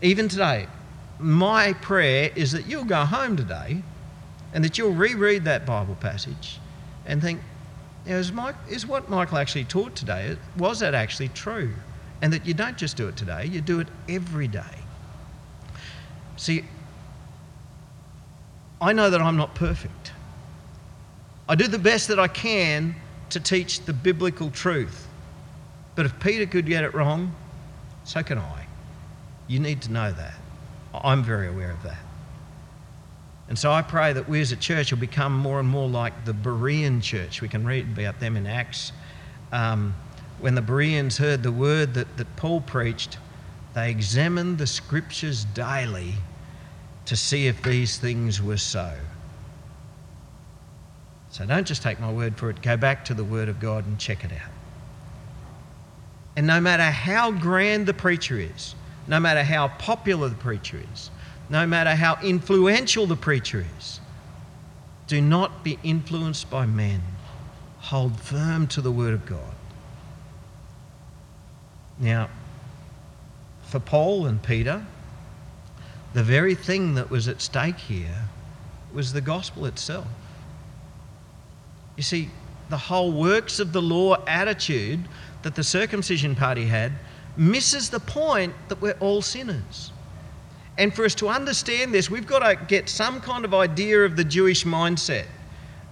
even 0.01 0.27
today, 0.27 0.67
my 1.17 1.73
prayer 1.73 2.31
is 2.35 2.51
that 2.51 2.65
you'll 2.65 2.83
go 2.83 3.05
home 3.05 3.37
today 3.37 3.83
and 4.53 4.63
that 4.63 4.77
you'll 4.77 4.93
reread 4.93 5.45
that 5.45 5.65
Bible 5.65 5.95
passage 5.95 6.59
and 7.05 7.21
think, 7.21 7.41
is, 8.05 8.31
Mike, 8.31 8.55
is 8.69 8.85
what 8.85 9.09
Michael 9.09 9.37
actually 9.37 9.63
taught 9.63 9.95
today, 9.95 10.37
was 10.57 10.79
that 10.79 10.93
actually 10.93 11.29
true? 11.29 11.73
And 12.21 12.33
that 12.33 12.45
you 12.45 12.53
don't 12.53 12.77
just 12.77 12.97
do 12.97 13.07
it 13.07 13.15
today, 13.15 13.45
you 13.45 13.61
do 13.61 13.79
it 13.79 13.87
every 14.09 14.47
day. 14.47 14.61
See, 16.37 16.65
I 18.79 18.93
know 18.93 19.09
that 19.09 19.21
I'm 19.21 19.37
not 19.37 19.53
perfect. 19.55 20.11
I 21.47 21.55
do 21.55 21.67
the 21.67 21.79
best 21.79 22.07
that 22.07 22.19
I 22.19 22.27
can 22.27 22.95
to 23.29 23.39
teach 23.39 23.81
the 23.81 23.93
biblical 23.93 24.49
truth. 24.49 25.07
But 25.95 26.05
if 26.05 26.19
Peter 26.19 26.45
could 26.45 26.65
get 26.65 26.83
it 26.83 26.93
wrong, 26.93 27.35
so 28.03 28.23
can 28.23 28.37
I. 28.37 28.65
You 29.47 29.59
need 29.59 29.81
to 29.83 29.91
know 29.91 30.11
that. 30.11 30.33
I'm 30.93 31.23
very 31.23 31.47
aware 31.47 31.71
of 31.71 31.83
that. 31.83 31.99
And 33.51 33.59
so 33.59 33.69
I 33.69 33.81
pray 33.81 34.13
that 34.13 34.29
we 34.29 34.39
as 34.39 34.53
a 34.53 34.55
church 34.55 34.91
will 34.91 34.99
become 34.99 35.35
more 35.37 35.59
and 35.59 35.67
more 35.67 35.89
like 35.89 36.23
the 36.23 36.31
Berean 36.31 37.03
church. 37.03 37.41
We 37.41 37.49
can 37.49 37.65
read 37.65 37.85
about 37.97 38.17
them 38.21 38.37
in 38.37 38.47
Acts. 38.47 38.93
Um, 39.51 39.93
when 40.39 40.55
the 40.55 40.61
Bereans 40.61 41.17
heard 41.17 41.43
the 41.43 41.51
word 41.51 41.93
that, 41.95 42.15
that 42.15 42.33
Paul 42.37 42.61
preached, 42.61 43.17
they 43.73 43.91
examined 43.91 44.57
the 44.57 44.65
scriptures 44.65 45.43
daily 45.43 46.13
to 47.07 47.17
see 47.17 47.47
if 47.47 47.61
these 47.61 47.97
things 47.97 48.41
were 48.41 48.55
so. 48.55 48.93
So 51.31 51.45
don't 51.45 51.67
just 51.67 51.83
take 51.83 51.99
my 51.99 52.09
word 52.09 52.37
for 52.37 52.49
it, 52.49 52.61
go 52.61 52.77
back 52.77 53.03
to 53.03 53.13
the 53.13 53.25
word 53.25 53.49
of 53.49 53.59
God 53.59 53.85
and 53.85 53.99
check 53.99 54.23
it 54.23 54.31
out. 54.31 54.51
And 56.37 56.47
no 56.47 56.61
matter 56.61 56.83
how 56.83 57.33
grand 57.33 57.85
the 57.85 57.93
preacher 57.93 58.39
is, 58.39 58.75
no 59.07 59.19
matter 59.19 59.43
how 59.43 59.67
popular 59.67 60.29
the 60.29 60.35
preacher 60.35 60.81
is, 60.93 61.11
no 61.51 61.67
matter 61.67 61.93
how 61.93 62.17
influential 62.23 63.05
the 63.05 63.17
preacher 63.17 63.65
is. 63.77 63.99
Do 65.07 65.19
not 65.19 65.65
be 65.65 65.77
influenced 65.83 66.49
by 66.49 66.65
men. 66.65 67.01
Hold 67.81 68.21
firm 68.21 68.67
to 68.67 68.79
the 68.79 68.91
Word 68.91 69.13
of 69.13 69.25
God. 69.25 69.53
Now, 71.99 72.29
for 73.63 73.79
Paul 73.79 74.27
and 74.27 74.41
Peter, 74.41 74.85
the 76.13 76.23
very 76.23 76.55
thing 76.55 76.95
that 76.95 77.09
was 77.09 77.27
at 77.27 77.41
stake 77.41 77.77
here 77.77 78.29
was 78.93 79.11
the 79.11 79.21
gospel 79.21 79.65
itself. 79.65 80.07
You 81.97 82.03
see, 82.03 82.29
the 82.69 82.77
whole 82.77 83.11
works 83.11 83.59
of 83.59 83.73
the 83.73 83.81
law 83.81 84.23
attitude 84.25 85.01
that 85.41 85.55
the 85.55 85.63
circumcision 85.65 86.33
party 86.33 86.65
had 86.65 86.93
misses 87.35 87.89
the 87.89 87.99
point 87.99 88.53
that 88.69 88.81
we're 88.81 88.97
all 89.01 89.21
sinners. 89.21 89.91
And 90.81 90.91
for 90.91 91.05
us 91.05 91.13
to 91.15 91.29
understand 91.29 91.93
this, 91.93 92.09
we've 92.09 92.25
got 92.25 92.39
to 92.39 92.65
get 92.65 92.89
some 92.89 93.21
kind 93.21 93.45
of 93.45 93.53
idea 93.53 94.03
of 94.03 94.15
the 94.15 94.23
Jewish 94.23 94.65
mindset, 94.65 95.27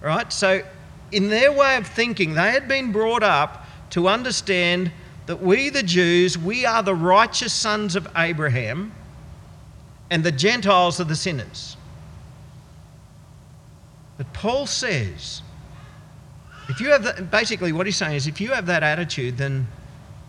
right? 0.00 0.32
So, 0.32 0.64
in 1.12 1.28
their 1.28 1.52
way 1.52 1.76
of 1.76 1.86
thinking, 1.86 2.34
they 2.34 2.50
had 2.50 2.66
been 2.66 2.90
brought 2.90 3.22
up 3.22 3.66
to 3.90 4.08
understand 4.08 4.90
that 5.26 5.40
we, 5.40 5.70
the 5.70 5.84
Jews, 5.84 6.36
we 6.36 6.66
are 6.66 6.82
the 6.82 6.96
righteous 6.96 7.52
sons 7.52 7.94
of 7.94 8.08
Abraham, 8.16 8.92
and 10.10 10.24
the 10.24 10.32
Gentiles 10.32 10.98
are 10.98 11.04
the 11.04 11.14
sinners. 11.14 11.76
But 14.18 14.32
Paul 14.32 14.66
says, 14.66 15.40
if 16.68 16.80
you 16.80 16.90
have 16.90 17.30
basically 17.30 17.70
what 17.70 17.86
he's 17.86 17.96
saying 17.96 18.16
is, 18.16 18.26
if 18.26 18.40
you 18.40 18.50
have 18.50 18.66
that 18.66 18.82
attitude, 18.82 19.38
then 19.38 19.68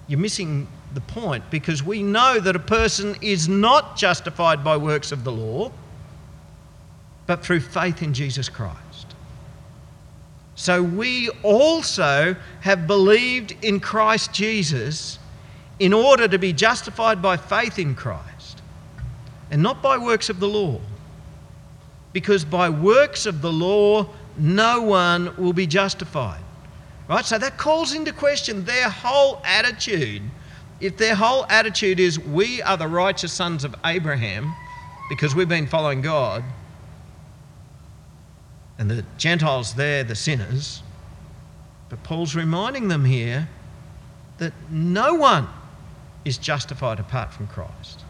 you're 0.07 0.19
missing 0.19 0.67
the 0.93 1.01
point 1.01 1.43
because 1.49 1.83
we 1.83 2.03
know 2.03 2.39
that 2.39 2.55
a 2.55 2.59
person 2.59 3.15
is 3.21 3.47
not 3.47 3.97
justified 3.97 4.63
by 4.63 4.77
works 4.77 5.11
of 5.11 5.23
the 5.23 5.31
law, 5.31 5.71
but 7.27 7.43
through 7.43 7.61
faith 7.61 8.01
in 8.01 8.13
Jesus 8.13 8.49
Christ. 8.49 9.15
So 10.55 10.83
we 10.83 11.29
also 11.43 12.35
have 12.59 12.87
believed 12.87 13.55
in 13.61 13.79
Christ 13.79 14.33
Jesus 14.33 15.17
in 15.79 15.93
order 15.93 16.27
to 16.27 16.37
be 16.37 16.53
justified 16.53 17.21
by 17.21 17.37
faith 17.37 17.79
in 17.79 17.95
Christ 17.95 18.61
and 19.49 19.61
not 19.63 19.81
by 19.81 19.97
works 19.97 20.29
of 20.29 20.39
the 20.39 20.47
law. 20.47 20.79
Because 22.13 22.43
by 22.43 22.69
works 22.69 23.25
of 23.25 23.41
the 23.41 23.51
law, 23.51 24.07
no 24.37 24.81
one 24.81 25.35
will 25.37 25.53
be 25.53 25.65
justified. 25.65 26.41
Right? 27.07 27.25
So 27.25 27.37
that 27.37 27.57
calls 27.57 27.93
into 27.93 28.13
question 28.13 28.63
their 28.65 28.89
whole 28.89 29.41
attitude. 29.45 30.21
If 30.81 30.97
their 30.97 31.15
whole 31.15 31.45
attitude 31.47 31.99
is, 31.99 32.19
we 32.19 32.61
are 32.63 32.75
the 32.75 32.87
righteous 32.87 33.31
sons 33.31 33.63
of 33.63 33.75
Abraham 33.85 34.53
because 35.09 35.35
we've 35.35 35.47
been 35.47 35.67
following 35.67 36.01
God, 36.01 36.43
and 38.79 38.89
the 38.89 39.05
Gentiles, 39.17 39.75
they're 39.75 40.03
the 40.03 40.15
sinners. 40.15 40.81
But 41.89 42.01
Paul's 42.01 42.35
reminding 42.35 42.87
them 42.87 43.05
here 43.05 43.47
that 44.39 44.53
no 44.71 45.13
one 45.13 45.47
is 46.25 46.39
justified 46.39 46.99
apart 46.99 47.31
from 47.31 47.45
Christ. 47.47 48.03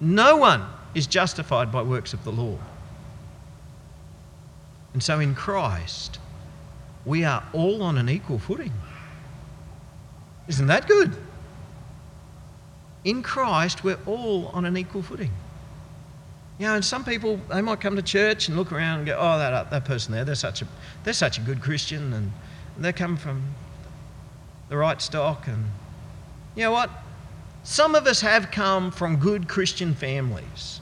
No 0.00 0.36
one 0.36 0.64
is 0.94 1.08
justified 1.08 1.72
by 1.72 1.82
works 1.82 2.12
of 2.12 2.22
the 2.22 2.30
law. 2.30 2.58
And 4.92 5.02
so 5.02 5.18
in 5.18 5.34
Christ, 5.34 6.20
we 7.04 7.24
are 7.24 7.42
all 7.52 7.82
on 7.82 7.98
an 7.98 8.08
equal 8.08 8.38
footing. 8.38 8.72
Isn't 10.46 10.68
that 10.68 10.86
good? 10.86 11.16
In 13.04 13.22
Christ, 13.22 13.84
we're 13.84 13.98
all 14.06 14.48
on 14.48 14.64
an 14.64 14.76
equal 14.76 15.02
footing. 15.02 15.32
You 16.58 16.66
know, 16.66 16.74
and 16.76 16.84
some 16.84 17.04
people 17.04 17.40
they 17.52 17.60
might 17.60 17.80
come 17.80 17.96
to 17.96 18.02
church 18.02 18.48
and 18.48 18.56
look 18.56 18.72
around 18.72 18.98
and 18.98 19.06
go, 19.06 19.18
"Oh, 19.18 19.38
that 19.38 19.70
that 19.70 19.84
person 19.84 20.14
there, 20.14 20.24
they're 20.24 20.34
such 20.34 20.62
a 20.62 20.68
they're 21.02 21.12
such 21.12 21.38
a 21.38 21.40
good 21.40 21.60
Christian, 21.60 22.12
and 22.12 22.32
they 22.78 22.92
come 22.92 23.16
from 23.16 23.54
the 24.68 24.76
right 24.76 25.02
stock." 25.02 25.46
And 25.48 25.66
you 26.54 26.62
know 26.62 26.72
what? 26.72 26.90
Some 27.64 27.94
of 27.94 28.06
us 28.06 28.20
have 28.20 28.50
come 28.50 28.90
from 28.90 29.16
good 29.16 29.48
Christian 29.48 29.94
families 29.94 30.80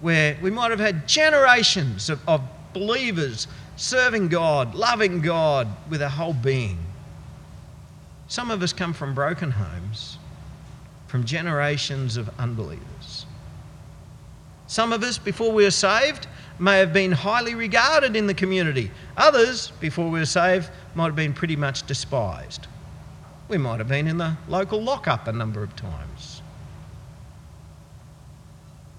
where 0.00 0.36
we 0.42 0.50
might 0.50 0.70
have 0.70 0.80
had 0.80 1.08
generations 1.08 2.10
of, 2.10 2.20
of 2.28 2.42
believers 2.72 3.46
serving 3.76 4.28
God, 4.28 4.74
loving 4.74 5.20
God 5.20 5.68
with 5.88 6.02
our 6.02 6.10
whole 6.10 6.34
being. 6.34 6.78
Some 8.28 8.50
of 8.50 8.62
us 8.62 8.72
come 8.72 8.92
from 8.92 9.14
broken 9.14 9.52
homes, 9.52 10.18
from 11.12 11.24
generations 11.24 12.16
of 12.16 12.30
unbelievers. 12.38 13.26
Some 14.66 14.94
of 14.94 15.02
us, 15.02 15.18
before 15.18 15.52
we 15.52 15.64
were 15.64 15.70
saved, 15.70 16.26
may 16.58 16.78
have 16.78 16.94
been 16.94 17.12
highly 17.12 17.54
regarded 17.54 18.16
in 18.16 18.26
the 18.26 18.32
community. 18.32 18.90
Others, 19.18 19.72
before 19.78 20.06
we 20.08 20.20
were 20.20 20.24
saved, 20.24 20.70
might 20.94 21.08
have 21.08 21.14
been 21.14 21.34
pretty 21.34 21.54
much 21.54 21.86
despised. 21.86 22.66
We 23.48 23.58
might 23.58 23.78
have 23.78 23.88
been 23.88 24.08
in 24.08 24.16
the 24.16 24.38
local 24.48 24.82
lockup 24.82 25.28
a 25.28 25.32
number 25.32 25.62
of 25.62 25.76
times. 25.76 26.40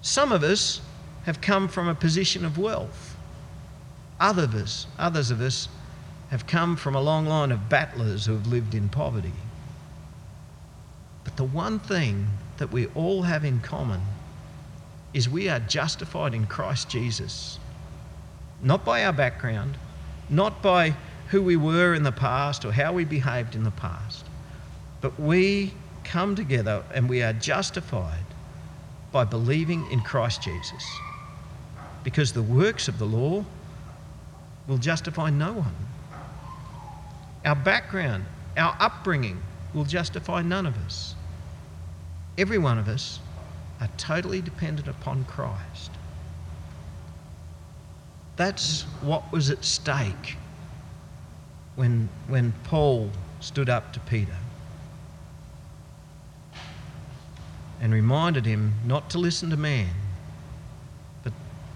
Some 0.00 0.30
of 0.30 0.44
us 0.44 0.82
have 1.24 1.40
come 1.40 1.66
from 1.66 1.88
a 1.88 1.96
position 1.96 2.44
of 2.44 2.58
wealth. 2.58 3.16
Others 4.20 4.86
of 5.00 5.40
us 5.40 5.68
have 6.30 6.46
come 6.46 6.76
from 6.76 6.94
a 6.94 7.00
long 7.00 7.26
line 7.26 7.50
of 7.50 7.68
battlers 7.68 8.24
who 8.24 8.34
have 8.34 8.46
lived 8.46 8.76
in 8.76 8.88
poverty. 8.88 9.32
But 11.24 11.36
the 11.36 11.44
one 11.44 11.78
thing 11.78 12.28
that 12.58 12.70
we 12.70 12.86
all 12.88 13.22
have 13.22 13.44
in 13.44 13.60
common 13.60 14.00
is 15.12 15.28
we 15.28 15.48
are 15.48 15.60
justified 15.60 16.34
in 16.34 16.46
Christ 16.46 16.88
Jesus. 16.88 17.58
Not 18.62 18.84
by 18.84 19.04
our 19.04 19.12
background, 19.12 19.76
not 20.28 20.62
by 20.62 20.94
who 21.28 21.42
we 21.42 21.56
were 21.56 21.94
in 21.94 22.02
the 22.02 22.12
past 22.12 22.64
or 22.64 22.72
how 22.72 22.92
we 22.92 23.04
behaved 23.04 23.54
in 23.54 23.64
the 23.64 23.70
past, 23.70 24.24
but 25.00 25.18
we 25.18 25.72
come 26.02 26.36
together 26.36 26.84
and 26.92 27.08
we 27.08 27.22
are 27.22 27.32
justified 27.32 28.24
by 29.12 29.24
believing 29.24 29.86
in 29.90 30.00
Christ 30.00 30.42
Jesus. 30.42 31.00
Because 32.02 32.32
the 32.32 32.42
works 32.42 32.88
of 32.88 32.98
the 32.98 33.06
law 33.06 33.44
will 34.66 34.78
justify 34.78 35.30
no 35.30 35.52
one. 35.52 35.74
Our 37.44 37.54
background, 37.54 38.24
our 38.56 38.76
upbringing 38.80 39.40
will 39.74 39.84
justify 39.84 40.40
none 40.40 40.66
of 40.66 40.76
us. 40.86 41.14
Every 42.38 42.58
one 42.58 42.78
of 42.78 42.88
us 42.88 43.20
are 43.80 43.88
totally 43.96 44.40
dependent 44.40 44.88
upon 44.88 45.24
Christ. 45.24 45.90
That's 48.36 48.82
what 49.02 49.30
was 49.32 49.50
at 49.50 49.64
stake 49.64 50.36
when, 51.76 52.08
when 52.28 52.52
Paul 52.64 53.10
stood 53.40 53.68
up 53.68 53.92
to 53.92 54.00
Peter 54.00 54.36
and 57.80 57.92
reminded 57.92 58.46
him 58.46 58.74
not 58.84 59.10
to 59.10 59.18
listen 59.18 59.50
to 59.50 59.56
man, 59.56 59.90
but, 61.22 61.32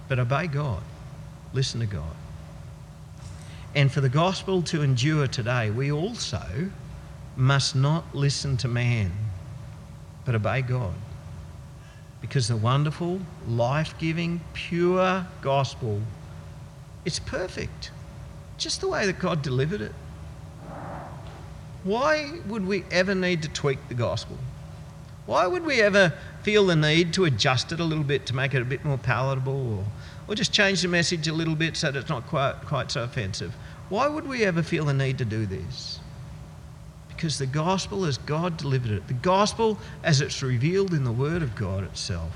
but 0.08 0.18
obey 0.18 0.46
God. 0.46 0.82
Listen 1.52 1.80
to 1.80 1.86
God. 1.86 2.16
And 3.74 3.92
for 3.92 4.00
the 4.00 4.08
gospel 4.08 4.62
to 4.62 4.82
endure 4.82 5.26
today, 5.26 5.70
we 5.70 5.92
also 5.92 6.70
must 7.38 7.76
not 7.76 8.16
listen 8.16 8.56
to 8.56 8.66
man, 8.66 9.12
but 10.24 10.34
obey 10.34 10.60
God. 10.60 10.94
Because 12.20 12.48
the 12.48 12.56
wonderful, 12.56 13.20
life 13.46 13.96
giving, 13.98 14.40
pure 14.54 15.24
gospel, 15.40 16.02
it's 17.04 17.20
perfect. 17.20 17.92
Just 18.58 18.80
the 18.80 18.88
way 18.88 19.06
that 19.06 19.20
God 19.20 19.40
delivered 19.40 19.80
it. 19.80 19.92
Why 21.84 22.40
would 22.48 22.66
we 22.66 22.84
ever 22.90 23.14
need 23.14 23.42
to 23.42 23.48
tweak 23.48 23.78
the 23.86 23.94
gospel? 23.94 24.36
Why 25.26 25.46
would 25.46 25.64
we 25.64 25.80
ever 25.80 26.12
feel 26.42 26.66
the 26.66 26.74
need 26.74 27.14
to 27.14 27.24
adjust 27.24 27.70
it 27.70 27.78
a 27.78 27.84
little 27.84 28.02
bit 28.02 28.26
to 28.26 28.34
make 28.34 28.52
it 28.52 28.62
a 28.62 28.64
bit 28.64 28.84
more 28.84 28.98
palatable 28.98 29.78
or, 29.78 29.84
or 30.26 30.34
just 30.34 30.52
change 30.52 30.82
the 30.82 30.88
message 30.88 31.28
a 31.28 31.32
little 31.32 31.54
bit 31.54 31.76
so 31.76 31.92
that 31.92 32.00
it's 32.00 32.08
not 32.08 32.26
quite, 32.26 32.54
quite 32.66 32.90
so 32.90 33.04
offensive? 33.04 33.54
Why 33.90 34.08
would 34.08 34.26
we 34.26 34.44
ever 34.44 34.62
feel 34.62 34.86
the 34.86 34.92
need 34.92 35.18
to 35.18 35.24
do 35.24 35.46
this? 35.46 36.00
Because 37.18 37.36
the 37.36 37.46
gospel 37.46 38.04
as 38.04 38.16
God 38.16 38.56
delivered 38.56 38.92
it, 38.92 39.08
the 39.08 39.12
gospel 39.12 39.76
as 40.04 40.20
it's 40.20 40.40
revealed 40.40 40.94
in 40.94 41.02
the 41.02 41.10
Word 41.10 41.42
of 41.42 41.56
God 41.56 41.82
itself, 41.82 42.30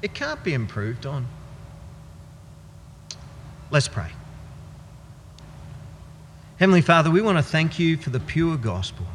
it 0.00 0.14
can't 0.14 0.44
be 0.44 0.54
improved 0.54 1.06
on. 1.06 1.26
Let's 3.72 3.88
pray. 3.88 4.10
Heavenly 6.58 6.82
Father, 6.82 7.10
we 7.10 7.20
want 7.20 7.36
to 7.38 7.42
thank 7.42 7.80
you 7.80 7.96
for 7.96 8.10
the 8.10 8.20
pure 8.20 8.56
gospel 8.56 9.06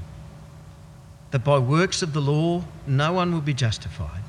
that 1.32 1.46
by 1.46 1.58
works 1.58 2.02
of 2.02 2.12
the 2.12 2.20
law 2.20 2.66
no 2.86 3.14
one 3.14 3.32
will 3.32 3.40
be 3.40 3.54
justified, 3.54 4.24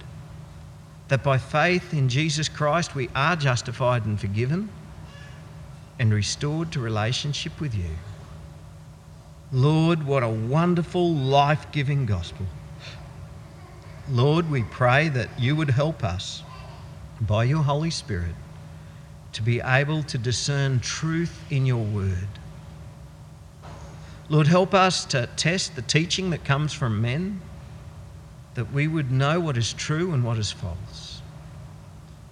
that 1.08 1.24
by 1.24 1.38
faith 1.38 1.92
in 1.92 2.08
Jesus 2.08 2.48
Christ 2.48 2.94
we 2.94 3.10
are 3.16 3.34
justified 3.34 4.06
and 4.06 4.20
forgiven 4.20 4.68
and 5.98 6.14
restored 6.14 6.70
to 6.70 6.78
relationship 6.78 7.60
with 7.60 7.74
you. 7.74 7.96
Lord, 9.50 10.04
what 10.04 10.22
a 10.22 10.28
wonderful, 10.28 11.14
life 11.14 11.72
giving 11.72 12.04
gospel. 12.04 12.46
Lord, 14.10 14.50
we 14.50 14.62
pray 14.64 15.08
that 15.08 15.30
you 15.38 15.56
would 15.56 15.70
help 15.70 16.04
us 16.04 16.42
by 17.20 17.44
your 17.44 17.62
Holy 17.62 17.90
Spirit 17.90 18.34
to 19.32 19.42
be 19.42 19.60
able 19.60 20.02
to 20.02 20.18
discern 20.18 20.80
truth 20.80 21.40
in 21.50 21.64
your 21.64 21.82
word. 21.82 22.28
Lord, 24.28 24.46
help 24.46 24.74
us 24.74 25.06
to 25.06 25.28
test 25.36 25.76
the 25.76 25.82
teaching 25.82 26.30
that 26.30 26.44
comes 26.44 26.74
from 26.74 27.00
men, 27.00 27.40
that 28.54 28.72
we 28.72 28.86
would 28.86 29.10
know 29.10 29.40
what 29.40 29.56
is 29.56 29.72
true 29.72 30.12
and 30.12 30.22
what 30.24 30.36
is 30.36 30.52
false. 30.52 31.17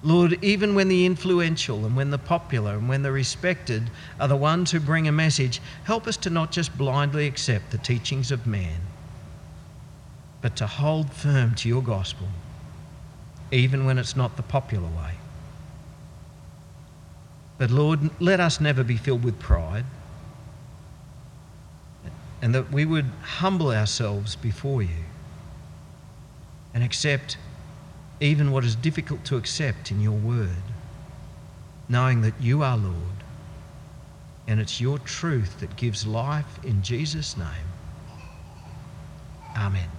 Lord, 0.02 0.38
even 0.42 0.74
when 0.74 0.88
the 0.88 1.06
influential 1.06 1.85
and 1.85 1.96
when 1.96 2.11
the 2.11 2.18
popular 2.18 2.74
and 2.74 2.88
when 2.88 3.02
the 3.02 3.12
respected 3.12 3.90
are 4.20 4.28
the 4.28 4.37
ones 4.37 4.70
who 4.70 4.78
bring 4.78 5.09
a 5.09 5.12
message, 5.12 5.61
help 5.85 6.06
us 6.06 6.16
to 6.18 6.30
not 6.30 6.52
just 6.52 6.76
blindly 6.76 7.26
accept 7.26 7.70
the 7.70 7.78
teachings 7.78 8.30
of 8.30 8.46
man, 8.46 8.80
but 10.42 10.54
to 10.56 10.66
hold 10.66 11.12
firm 11.12 11.54
to 11.56 11.68
your 11.68 11.82
gospel, 11.82 12.28
even 13.50 13.85
when 13.85 13.98
it's 13.98 14.16
not 14.16 14.37
the 14.37 14.42
popular 14.42 14.87
way. 14.87 15.14
But 17.58 17.71
Lord, 17.71 18.10
let 18.21 18.38
us 18.38 18.60
never 18.60 18.85
be 18.85 18.96
filled 18.96 19.25
with 19.25 19.38
pride, 19.40 19.87
and 22.42 22.54
that 22.54 22.71
we 22.71 22.85
would 22.85 23.06
humble 23.23 23.73
ourselves 23.73 24.37
before 24.37 24.83
you 24.83 25.04
and 26.75 26.85
accept 26.85 27.38
even 28.21 28.50
what 28.50 28.64
is 28.64 28.75
difficult 28.77 29.25
to 29.27 29.37
accept 29.37 29.90
in 29.90 30.00
your 30.00 30.12
word, 30.19 30.62
knowing 31.88 32.23
that 32.23 32.35
you 32.40 32.62
are 32.62 32.77
Lord 32.77 32.94
and 34.48 34.60
it's 34.60 34.81
your 34.81 34.98
truth 34.98 35.60
that 35.60 35.77
gives 35.77 36.06
life 36.06 36.58
in 36.64 36.83
Jesus' 36.83 37.37
name. 37.37 37.48
Amen. 39.56 39.96